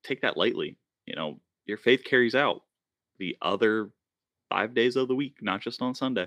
[0.04, 0.76] take that lightly.
[1.06, 2.60] You know your faith carries out.
[3.18, 3.90] The other
[4.50, 6.26] five days of the week not just on sunday.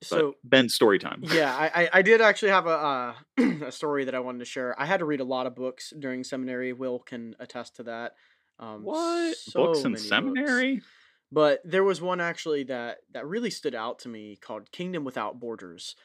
[0.00, 1.22] But so ben story time.
[1.22, 3.14] yeah I, I did actually have a uh,
[3.66, 4.80] a story that i wanted to share.
[4.80, 6.72] I had to read a lot of books during seminary.
[6.72, 8.12] Will can attest to that.
[8.58, 9.36] Um what?
[9.36, 10.08] So books in many books.
[10.08, 10.82] seminary?
[11.32, 15.40] But there was one actually that that really stood out to me called kingdom without
[15.40, 15.96] borders.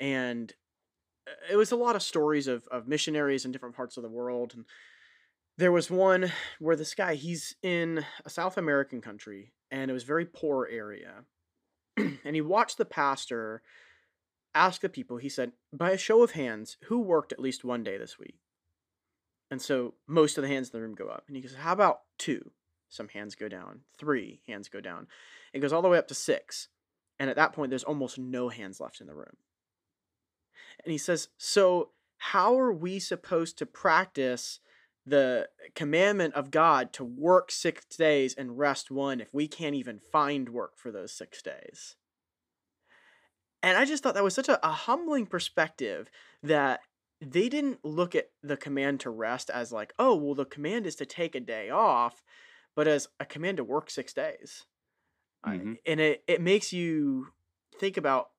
[0.00, 0.52] And
[1.28, 4.10] uh, it was a lot of stories of, of missionaries in different parts of the
[4.10, 4.52] world.
[4.54, 4.64] And
[5.58, 10.04] there was one where this guy he's in a south american country and it was
[10.04, 11.24] very poor area.
[12.24, 13.62] And he watched the pastor
[14.56, 17.84] ask the people he said by a show of hands who worked at least one
[17.84, 18.36] day this week?
[19.50, 21.72] And so most of the hands in the room go up and he goes how
[21.72, 22.50] about two?
[22.88, 25.06] Some hands go down three hands go down.
[25.52, 26.68] It goes all the way up to six
[27.18, 29.36] and at that point there's almost no hands left in the room.
[30.82, 34.58] And he says so how are we supposed to practice
[35.06, 40.00] the commandment of god to work six days and rest one if we can't even
[40.00, 41.96] find work for those six days.
[43.62, 46.10] And i just thought that was such a, a humbling perspective
[46.42, 46.80] that
[47.20, 50.96] they didn't look at the command to rest as like oh well the command is
[50.96, 52.22] to take a day off
[52.74, 54.66] but as a command to work six days.
[55.44, 55.78] I- Mhm.
[55.86, 57.32] and it, it makes you
[57.78, 58.32] think about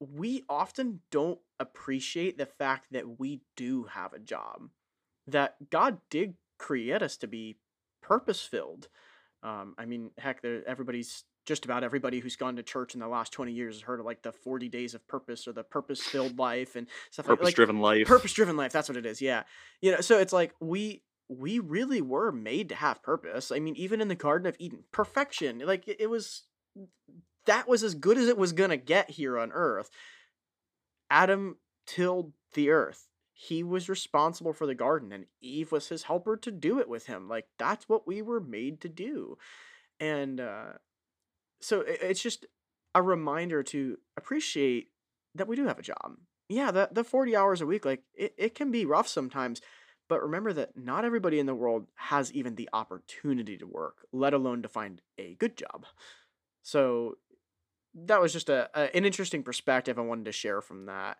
[0.00, 4.70] we often don't appreciate the fact that we do have a job
[5.30, 7.56] that God did create us to be
[8.02, 8.88] purpose filled.
[9.42, 13.32] Um, I mean, heck, everybody's just about everybody who's gone to church in the last
[13.32, 16.38] 20 years has heard of like the 40 days of purpose or the purpose filled
[16.38, 18.06] life and stuff like Purpose driven life.
[18.06, 19.42] purpose driven life that's what it is yeah
[19.80, 23.74] you know so it's like we we really were made to have purpose i mean
[23.76, 26.42] even in the garden of eden perfection like it, it was
[27.46, 29.90] that was as good as it was gonna get here on earth
[31.10, 33.08] adam tilled the earth
[33.48, 37.06] he was responsible for the garden and eve was his helper to do it with
[37.06, 39.36] him like that's what we were made to do
[39.98, 40.72] and uh
[41.60, 42.46] so it's just
[42.94, 44.88] a reminder to appreciate
[45.34, 46.16] that we do have a job.
[46.48, 49.60] Yeah, the the 40 hours a week, like it, it can be rough sometimes,
[50.08, 54.34] but remember that not everybody in the world has even the opportunity to work, let
[54.34, 55.86] alone to find a good job.
[56.62, 57.18] So
[57.94, 61.18] that was just a, a an interesting perspective I wanted to share from that.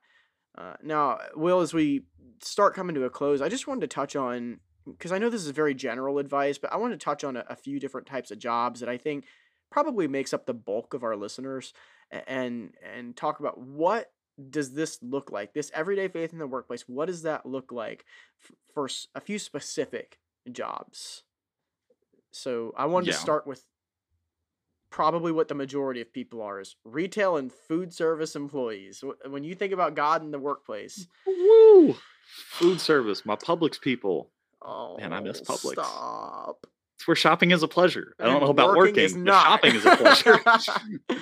[0.56, 2.02] Uh, now, Will, as we
[2.42, 5.44] start coming to a close, I just wanted to touch on because I know this
[5.44, 8.30] is very general advice, but I want to touch on a, a few different types
[8.30, 9.26] of jobs that I think
[9.70, 11.72] probably makes up the bulk of our listeners
[12.26, 14.10] and and talk about what
[14.48, 18.04] does this look like this everyday faith in the workplace what does that look like
[18.42, 20.18] f- for s- a few specific
[20.50, 21.22] jobs
[22.32, 23.12] so i wanted Yeah.
[23.12, 23.64] to start with
[24.90, 29.54] probably what the majority of people are is retail and food service employees when you
[29.54, 31.96] think about god in the workplace Woo!
[32.50, 34.30] Food service, my Publix people.
[34.62, 35.72] oh Man, I miss Publix.
[35.72, 38.14] stop It's where shopping is a pleasure.
[38.20, 39.02] I don't And know about working.
[39.02, 39.42] is not.
[39.44, 40.40] shopping is a pleasure.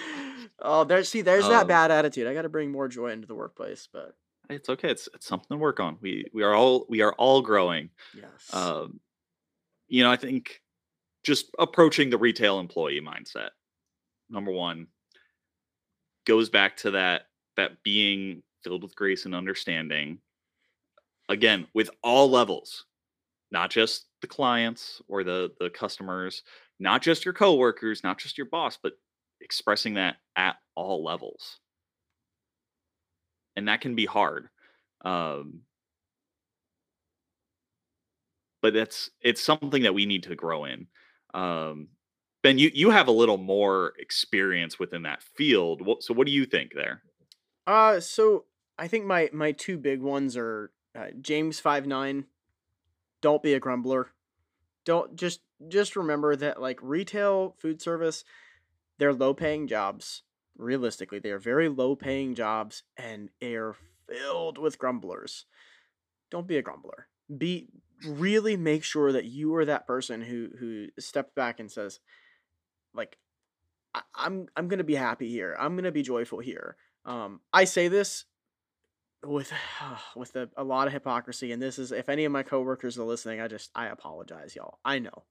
[0.60, 2.26] oh, there's see, there's that Um, bad attitude.
[2.26, 4.14] I got to bring more joy into the workplace, but
[4.50, 4.90] it's okay.
[4.90, 5.96] It's it's something to work on.
[6.02, 7.90] We we are all we are all growing.
[8.14, 9.00] yes, Um,
[9.88, 10.60] you know, I think
[11.24, 13.50] just approaching the retail employee mindset.
[14.30, 14.88] Number one
[16.26, 17.22] goes back to that
[17.56, 20.18] that being filled with grace and understanding.
[21.28, 22.84] Again, with all levels,
[23.50, 26.42] not just the clients or the the customers,
[26.78, 28.92] not just your coworkers, not just your boss, but
[29.40, 31.58] expressing that at all levels.
[33.56, 34.48] And that can be hard.
[35.04, 35.62] Um,
[38.62, 40.86] but that's it's something that we need to grow in.
[41.34, 41.88] Um,
[42.42, 45.82] ben, you you have a little more experience within that field.
[46.00, 47.02] So what do you think there?
[47.66, 48.44] uh, so
[48.78, 52.26] I think my my two big ones are uh, James five nine.
[53.20, 54.12] Don't be a grumbler.
[54.84, 58.24] Don't just just remember that like retail food service,
[58.98, 60.22] they're low paying jobs.
[60.56, 63.76] Realistically, they are very low paying jobs, and they are
[64.08, 65.46] filled with grumblers.
[66.30, 67.08] Don't be a grumbler.
[67.36, 67.68] Be
[68.06, 72.00] really make sure that you are that person who who steps back and says,
[72.94, 73.18] like,
[73.94, 75.56] I, I'm I'm gonna be happy here.
[75.58, 76.76] I'm gonna be joyful here.
[77.04, 78.24] Um, I say this
[79.24, 79.52] with
[80.16, 83.04] with a, a lot of hypocrisy, and this is if any of my coworkers are
[83.04, 84.78] listening, I just I apologize, y'all.
[84.84, 85.24] I know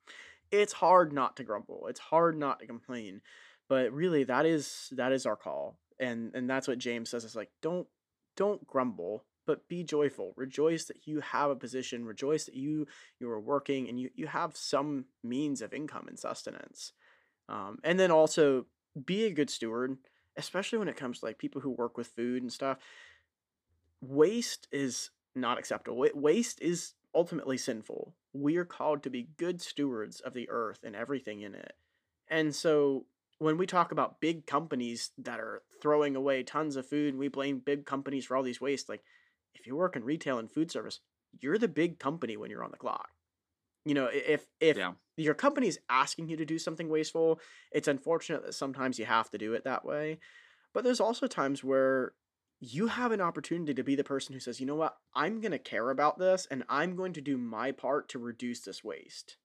[0.52, 1.88] it's hard not to grumble.
[1.88, 3.22] It's hard not to complain,
[3.70, 7.26] but really that is that is our call, and and that's what James says.
[7.26, 7.88] It's like don't
[8.36, 10.34] don't grumble, but be joyful.
[10.36, 12.06] Rejoice that you have a position.
[12.06, 12.88] Rejoice that you
[13.20, 16.94] you are working and you you have some means of income and sustenance.
[17.50, 18.66] Um, and then also
[19.06, 19.98] be a good steward,
[20.36, 22.78] especially when it comes to like people who work with food and stuff.
[24.02, 26.06] Waste is not acceptable.
[26.14, 28.14] Waste is ultimately sinful.
[28.34, 31.74] We are called to be good stewards of the earth and everything in it.
[32.30, 33.06] And so
[33.40, 37.28] when we talk about big companies that are throwing away tons of food and we
[37.28, 39.04] blame big companies for all these waste, like
[39.54, 41.00] if you work in retail and food service,
[41.40, 43.10] you're the big company when you're on the clock.
[43.88, 44.96] You know, if if Yeah.
[45.18, 47.40] your company's asking you to do something wasteful,
[47.72, 50.20] it's unfortunate that sometimes you have to do it that way.
[50.74, 52.16] But there's also times where
[52.60, 55.52] you have an opportunity to be the person who says, you know what, I'm going
[55.54, 59.38] to care about this and I'm going to do my part to reduce this waste.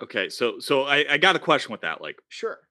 [0.00, 2.00] Okay, so so I, I got a question with that.
[2.00, 2.67] Like, Sure.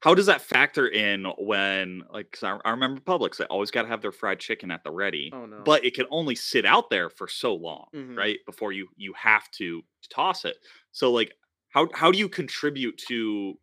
[0.00, 3.88] How does that factor in when like I, I remember Publix, they always got to
[3.88, 5.62] have their fried chicken at the ready, Oh, no.
[5.64, 8.16] but it can only sit out there for so long, Mhm.
[8.16, 8.38] right?
[8.46, 10.56] Before you you have to toss it.
[10.92, 11.32] So like,
[11.70, 13.58] how how do you contribute to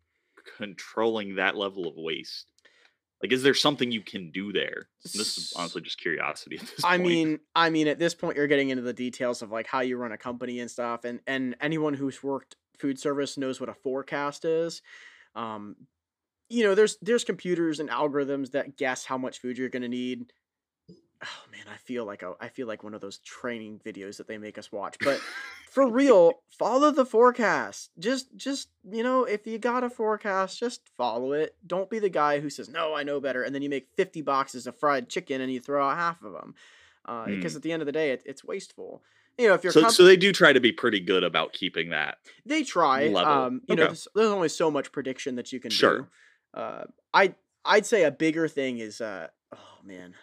[0.56, 2.46] controlling that level of waste?
[3.22, 4.88] Like, is there something you can do there?
[5.02, 7.08] This is honestly just curiosity I point.
[7.08, 9.96] mean, I mean, at this point, you're getting into the details of like how you
[9.96, 13.74] run a company and stuff, and and anyone who's worked food service knows what a
[13.74, 14.82] forecast is.
[15.36, 15.76] Um,
[16.48, 20.32] you know, there's there's computers and algorithms that guess how much food you're gonna need.
[21.22, 24.26] Oh man, I feel like a, I feel like one of those training videos that
[24.28, 24.96] they make us watch.
[25.00, 25.20] But
[25.70, 27.90] for real, follow the forecast.
[27.98, 31.56] Just just you know, if you got a forecast, just follow it.
[31.66, 34.20] Don't be the guy who says, "No, I know better," and then you make 50
[34.22, 36.54] boxes of fried chicken and you throw out half of them.
[37.06, 37.36] uh, Mm.
[37.36, 39.02] because at the end of the day, it, it's wasteful.
[39.36, 41.90] You know, if you're So, so they do try to be pretty good about keeping
[41.90, 42.16] that.
[42.46, 43.08] they try.
[43.08, 43.32] level.
[43.32, 45.98] Um, you know, there's, there's only so much prediction that you can Sure.
[45.98, 46.06] do.
[46.54, 47.34] Uh, I
[47.64, 50.14] I'd say a bigger thing is uh, oh man,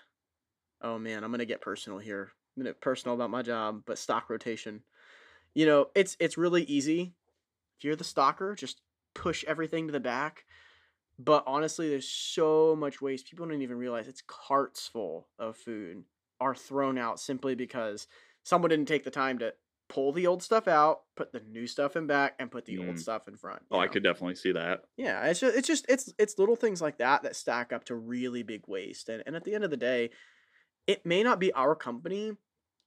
[0.82, 2.32] oh man, I'm gonna get personal here.
[2.55, 4.82] I'm gonna personal about my job, but stock rotation.
[5.53, 7.13] You know, it's it's really easy.
[7.77, 8.82] If you're the stocker, just
[9.13, 10.45] push everything to the back.
[11.19, 13.27] But honestly, there's so much waste.
[13.27, 16.03] People don't even realize it's carts full of food
[16.39, 18.07] are thrown out simply because
[18.43, 19.53] someone didn't take the time to
[19.91, 22.95] pull the old stuff out, put the new stuff in back, and put the old
[22.95, 22.99] Mm.
[22.99, 23.61] stuff in front.
[23.69, 24.85] Oh, you I could definitely see that.
[24.95, 27.95] Yeah, it's just it's just it's it's little things like that that stack up to
[27.95, 29.09] really big waste.
[29.09, 30.11] And and at the end of the day,
[30.87, 32.37] it may not be our company,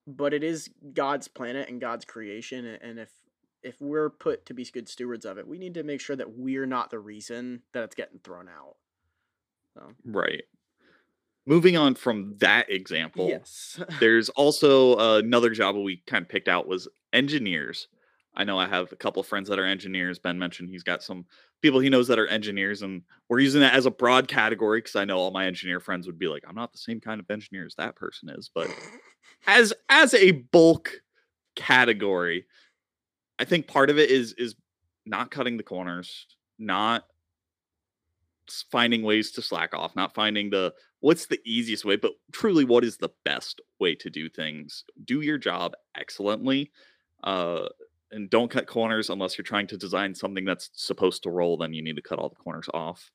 [0.07, 2.65] but it is God's planet and God's creation.
[2.65, 3.11] And if
[3.63, 6.33] if we're put to be good stewards of it, we need to make sure that
[6.37, 8.77] we're not the reason that it's getting thrown out.
[9.75, 10.45] So Right.
[11.47, 16.49] Moving on from that example, yes, there's also uh, another job we kind of picked
[16.49, 17.89] out was engineers.
[18.37, 20.19] I know I have a couple of friends that are engineers.
[20.19, 21.27] Ben mentioned he's got some
[21.63, 24.97] people he knows that are engineers, and we're using that as a broad category because
[24.97, 27.31] I know all my engineer friends would be like, "I'm not the same kind of
[27.31, 28.69] engineer as that person is," but
[29.47, 30.93] as as a bulk
[31.55, 32.47] category,
[33.39, 34.57] I think part of it is is
[35.07, 36.27] not cutting the corners,
[36.59, 37.05] not
[38.71, 40.75] finding ways to slack off, not finding the
[41.05, 44.85] what's the easiest way, but truly what is the best way to do things.
[45.05, 46.73] Do your job excellently.
[47.23, 47.69] Uh
[48.11, 51.75] and don't cut corners unless you're trying to design something that's supposed to roll, then
[51.75, 53.11] you need to cut all the corners off.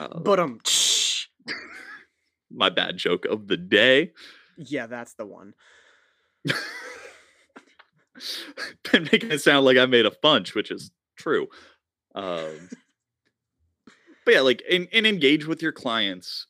[0.00, 0.58] Uh, but um,
[2.50, 4.12] my bad joke of the day.
[4.56, 5.52] yeah, that's the one.
[8.90, 11.48] Been making it sound like I made a bunch, which is true.
[12.14, 12.70] Um,
[14.24, 16.46] but yeah, like and, and engage with your clients.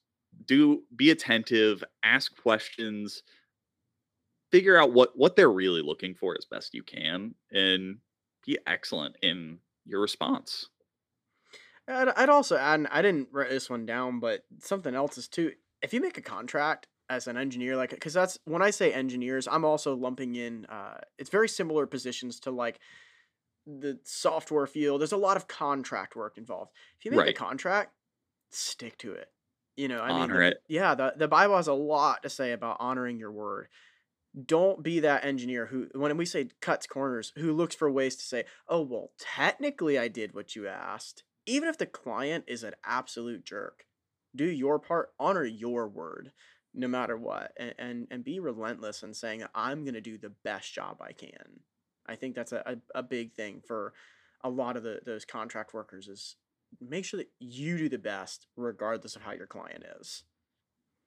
[0.47, 3.23] Do be attentive, ask questions,
[4.51, 7.99] figure out what what they're really looking for as best you can, and
[8.47, 10.69] be excellent in your response.
[11.89, 15.29] I'd, I'd also add, and I didn't write this one down, but something else is
[15.29, 15.53] too.
[15.83, 19.47] If you make a contract as an engineer, like, because that's when I say engineers,
[19.47, 20.67] I'm also lumping in.
[20.67, 22.81] Uh, it's very similar positions to like
[23.67, 25.01] the software field.
[25.01, 26.73] There's a lot of contract work involved.
[26.99, 27.93] If you make a contract,
[28.51, 29.29] stick to it.
[29.77, 30.63] You know, I Honor mean, it.
[30.69, 33.69] yeah, the the Bible has a lot to say about honoring your word.
[34.45, 38.23] Don't be that engineer who, when we say cuts corners, who looks for ways to
[38.23, 42.75] say, "Oh, well, technically, I did what you asked." Even if the client is an
[42.85, 43.87] absolute jerk,
[44.35, 46.33] do your part, honor your word,
[46.75, 50.73] no matter what, and and, and be relentless in saying, "I'm gonna do the best
[50.73, 51.61] job I can."
[52.07, 52.63] I think that's a,
[52.95, 53.93] a, a big thing for
[54.43, 56.37] a lot of the those contract workers is
[56.81, 60.25] make sure that you do the best regardless of how your client is.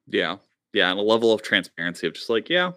[0.06, 0.36] Yeah.
[0.72, 0.90] Yeah.
[0.90, 2.72] And a level of transparency of just like, yeah,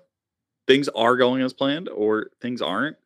[0.67, 2.97] things are going as planned or things aren't.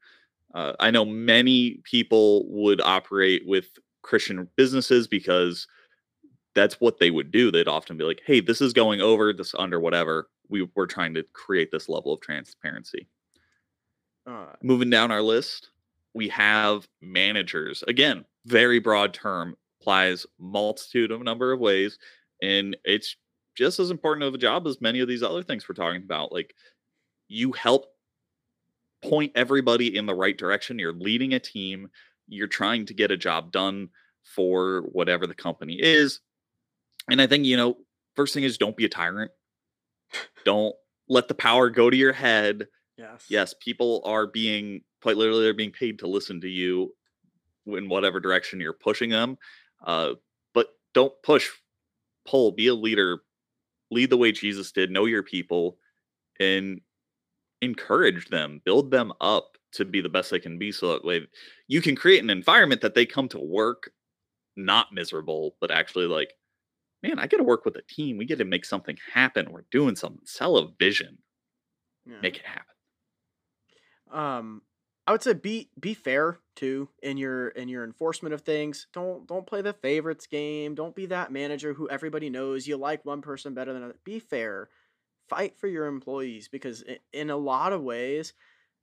[0.53, 3.67] Uh, I know many people would operate with
[4.01, 5.67] Christian businesses because
[6.55, 7.51] that's what they would do.
[7.51, 10.30] They'd often be like, hey, this is going over, this under, whatever.
[10.49, 13.07] We, we're trying to create this level of transparency.
[14.25, 15.69] Uh, Moving down our list,
[16.13, 17.84] we have managers.
[17.88, 19.55] Again, very broad term,
[19.88, 21.98] applies multitude of number of ways,
[22.42, 23.16] and it's
[23.56, 26.32] just as important of a job as many of these other things we're talking about.
[26.32, 26.54] Like
[27.30, 27.86] you help
[29.02, 30.78] point everybody in the right direction.
[30.78, 31.88] You're leading a team.
[32.28, 33.90] You're trying to get a job done
[34.24, 36.20] for whatever the company is.
[37.10, 37.78] And I think, you know,
[38.16, 39.32] first thing is don't be a tyrant.
[40.44, 40.76] Don't
[41.08, 42.68] let the power go to your head
[42.98, 43.26] yes.
[43.30, 46.94] yes, people are being quite literally they're being paid to listen to you
[47.66, 49.38] in whatever direction you're pushing them.
[49.84, 50.15] Uh,
[50.53, 51.49] but don't push,
[52.25, 53.19] pull, be a leader,
[53.91, 55.80] lead the way Jesus did, know your people,
[56.39, 56.82] and
[57.61, 60.71] encourage them, build them up to be the best they can be.
[60.71, 61.28] So that way
[61.67, 63.91] you can create an environment that they come to work
[64.57, 66.34] not miserable, but actually like,
[67.03, 68.17] man, I get to work with a team.
[68.17, 69.51] We get to make something happen.
[69.51, 71.19] We're doing something, sell a vision,
[72.05, 72.19] Yeah.
[72.21, 72.73] make it happen.
[74.11, 74.61] um
[75.05, 79.28] i would say be be fair too in your in your enforcement of things don't
[79.28, 83.22] don't play the favorites game don't be that manager who everybody knows you like one
[83.22, 84.68] person better than another be fair
[85.30, 86.84] fight for your employees because
[87.14, 88.34] in a lot of ways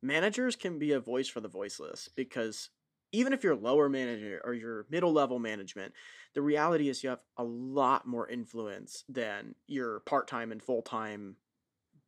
[0.02, 2.70] managers can be a voice for the voiceless because
[3.12, 5.92] even if you're lower manager or your middle level management
[6.34, 11.36] the reality is you have a lot more influence than your part-time and full-time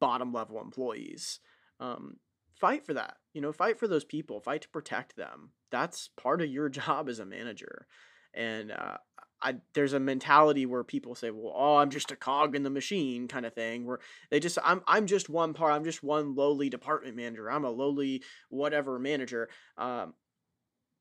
[0.00, 1.38] bottom level employees.
[1.78, 2.16] Um,
[2.56, 6.40] fight for that you know fight for those people fight to protect them that's part
[6.40, 7.86] of your job as a manager
[8.34, 8.98] and uh,
[9.42, 12.70] I, there's a mentality where people say, "Well, oh, I'm just a cog in the
[12.70, 13.84] machine," kind of thing.
[13.84, 14.00] Where
[14.30, 15.72] they just, I'm, I'm just one part.
[15.72, 17.50] I'm just one lowly department manager.
[17.50, 19.48] I'm a lowly whatever manager.
[19.76, 20.14] Um,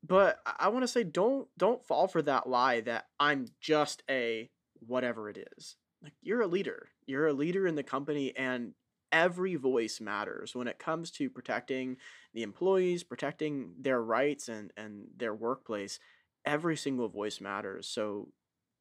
[0.05, 4.51] but I, want to say, don't, don't fall for that lie that I'm just a
[4.85, 5.77] whatever it is.
[6.03, 6.89] Like you're a leader.
[7.07, 8.73] You're a leader in the company, and
[9.11, 11.97] every voice matters when it comes to protecting
[12.35, 15.99] the employees, protecting their rights and and their workplace
[16.45, 17.87] every single voice matters.
[17.87, 18.27] So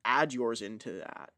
[0.05, 1.31] add yours into that.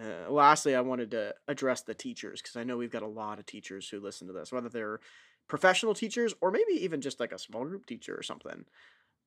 [0.00, 3.38] Uh, lastly, I wanted to address the teachers because I know we've got a lot
[3.38, 4.98] of teachers who listen to this, whether they're
[5.46, 8.64] professional teachers or maybe even just like a small group teacher or something.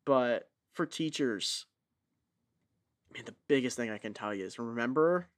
[0.05, 1.67] But for teachers,
[3.09, 5.30] I mean, the biggest thing I can tell you is remember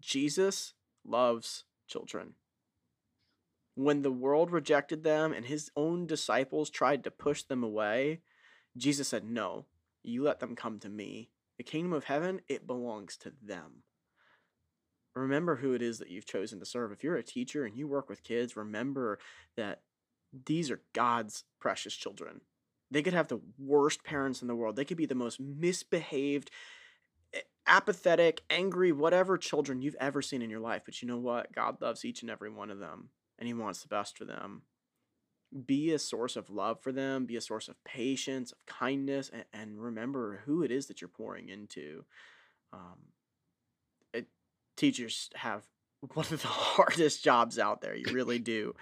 [0.00, 0.74] Jesus
[1.04, 2.34] loves children.
[3.74, 8.20] When the world rejected them and his own disciples tried to push them away,
[8.76, 9.66] Jesus said, No,
[10.02, 11.30] you let them come to me.
[11.58, 13.82] The kingdom of heaven, it belongs to them.
[15.14, 16.92] Remember who it is that you've chosen to serve.
[16.92, 19.18] If you're a teacher and you work with kids, remember
[19.56, 19.82] that
[20.46, 22.40] these are God's precious children.
[22.90, 26.50] They could have the worst parents in the world, they could be the most misbehaved,
[27.66, 30.82] apathetic, angry, whatever children you've ever seen in your life.
[30.84, 31.52] But you know what?
[31.52, 33.10] God loves each and every one of them,
[33.40, 34.62] and He wants the best for them
[35.66, 39.44] be a source of love for them, be a source of patience, of kindness, and,
[39.52, 42.04] and remember who it is that you're pouring into.
[42.72, 42.98] Um,
[44.14, 44.28] it,
[44.76, 45.64] teachers have
[46.14, 47.96] one of the hardest jobs out there.
[47.96, 48.74] You really do.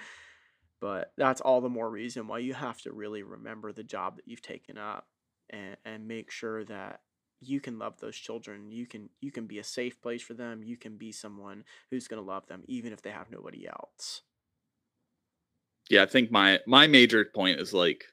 [0.80, 4.28] But that's all the more reason why you have to really remember the job that
[4.28, 5.06] you've taken up
[5.50, 7.00] and, and make sure that
[7.40, 8.70] you can love those children.
[8.70, 10.62] You can you can be a safe place for them.
[10.62, 14.22] You can be someone who's going to love them even if they have nobody else
[15.88, 18.04] yeah, I think my my major point is like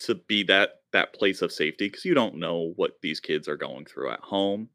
[0.00, 3.56] to be that that place of safety because you don't know what these kids are
[3.56, 4.68] going through at home.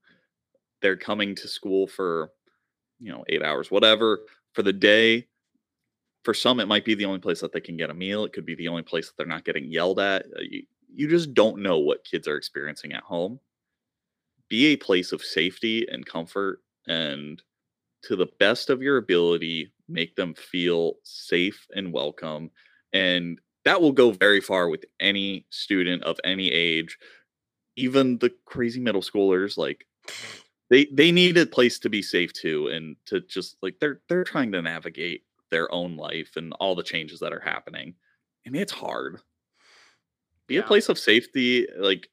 [0.81, 2.31] They're coming to school for
[2.99, 4.19] you know eight hours, whatever,
[4.53, 5.27] for the day.
[6.23, 8.25] For some, it might be the only place that they can get a meal.
[8.25, 10.25] It could be the only place that they're not getting yelled at.
[10.25, 10.63] Uh, you,
[10.93, 13.39] you just don't know what kids are experiencing at home.
[14.49, 17.41] Be a place of safety and comfort and
[18.03, 22.51] to the best of your ability, make them feel safe and welcome.
[22.93, 26.97] And that will go very far with any student of any age,
[27.75, 29.57] even the crazy middle schoolers.
[29.57, 29.85] Like
[30.69, 34.23] they they need a place to be safe too, and to just like they're they're
[34.23, 37.95] trying to navigate their own life and all the changes that are happening,
[38.45, 39.19] and it's hard.
[40.47, 40.61] Be yeah.
[40.61, 42.09] a place of safety, like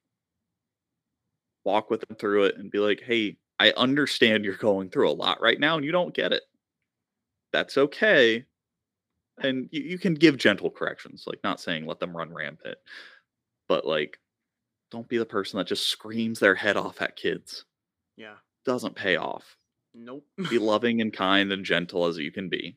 [1.64, 5.12] walk with them through it, and be like, hey, I understand you're going through a
[5.12, 6.42] lot right now and you don't get it.
[7.52, 8.44] That's okay.
[9.42, 12.78] And you, you can give gentle corrections, like not saying let them run rampant,
[13.68, 14.18] but like
[14.90, 17.64] don't be the person that just screams their head off at kids.
[18.16, 18.34] Yeah.
[18.64, 19.56] Doesn't pay off.
[19.94, 20.26] Nope.
[20.50, 22.76] be loving and kind and gentle as you can be.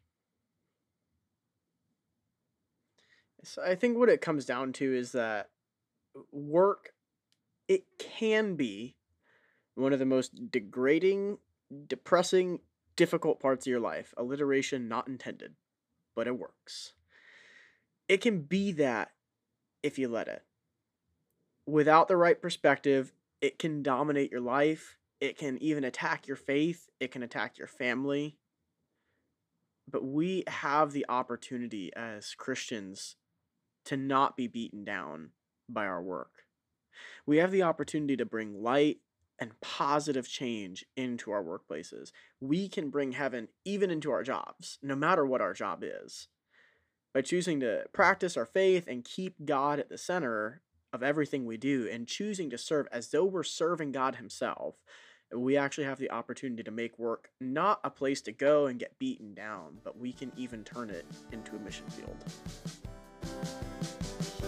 [3.43, 5.49] So I think what it comes down to is that
[6.31, 6.91] work
[7.67, 8.96] it can be
[9.77, 11.37] one of the most degrading,
[11.87, 12.59] depressing,
[12.95, 14.13] difficult parts of your life.
[14.17, 15.53] Alliteration not intended,
[16.15, 16.93] but it works.
[18.07, 19.11] It can be that
[19.83, 20.43] if you let it.
[21.67, 24.97] Without the right perspective, it can dominate your life.
[25.21, 26.89] It can even attack your faith.
[26.99, 28.37] It can attack your family.
[29.89, 33.15] But we have the opportunity as Christians
[33.85, 35.29] to not be beaten down
[35.69, 36.31] by our work.
[37.25, 38.97] We have the opportunity to bring light
[39.39, 42.11] and positive change into our workplaces.
[42.39, 46.27] We can bring heaven even into our jobs, no matter what our job is.
[47.13, 50.61] By choosing to practice our faith and keep God at the center
[50.93, 54.75] of everything we do and choosing to serve as though we're serving God Himself,
[55.35, 58.97] we actually have the opportunity to make work not a place to go and get
[58.99, 62.15] beaten down, but we can even turn it into a mission field.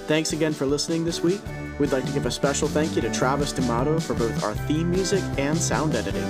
[0.09, 1.39] Thanks again for listening this week.
[1.77, 4.89] We'd like to give a special thank you to Travis Damato for both our theme
[4.89, 6.25] music and sound editing.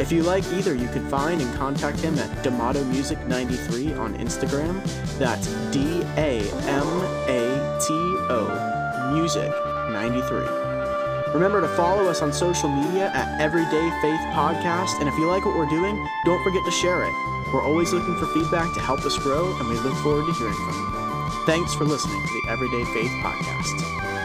[0.00, 4.18] If you like either, you can find and contact him at Damato Music 93 on
[4.18, 4.82] Instagram.
[5.18, 6.88] That's D A M
[7.28, 7.94] A T
[8.28, 9.52] O Music
[9.92, 11.32] 93.
[11.32, 15.44] Remember to follow us on social media at Everyday Faith Podcast, and if you like
[15.44, 15.94] what we're doing,
[16.24, 17.12] don't forget to share it.
[17.54, 20.54] We're always looking for feedback to help us grow, and we look forward to hearing
[20.54, 21.01] from you.
[21.44, 24.21] Thanks for listening to the Everyday Faith Podcast.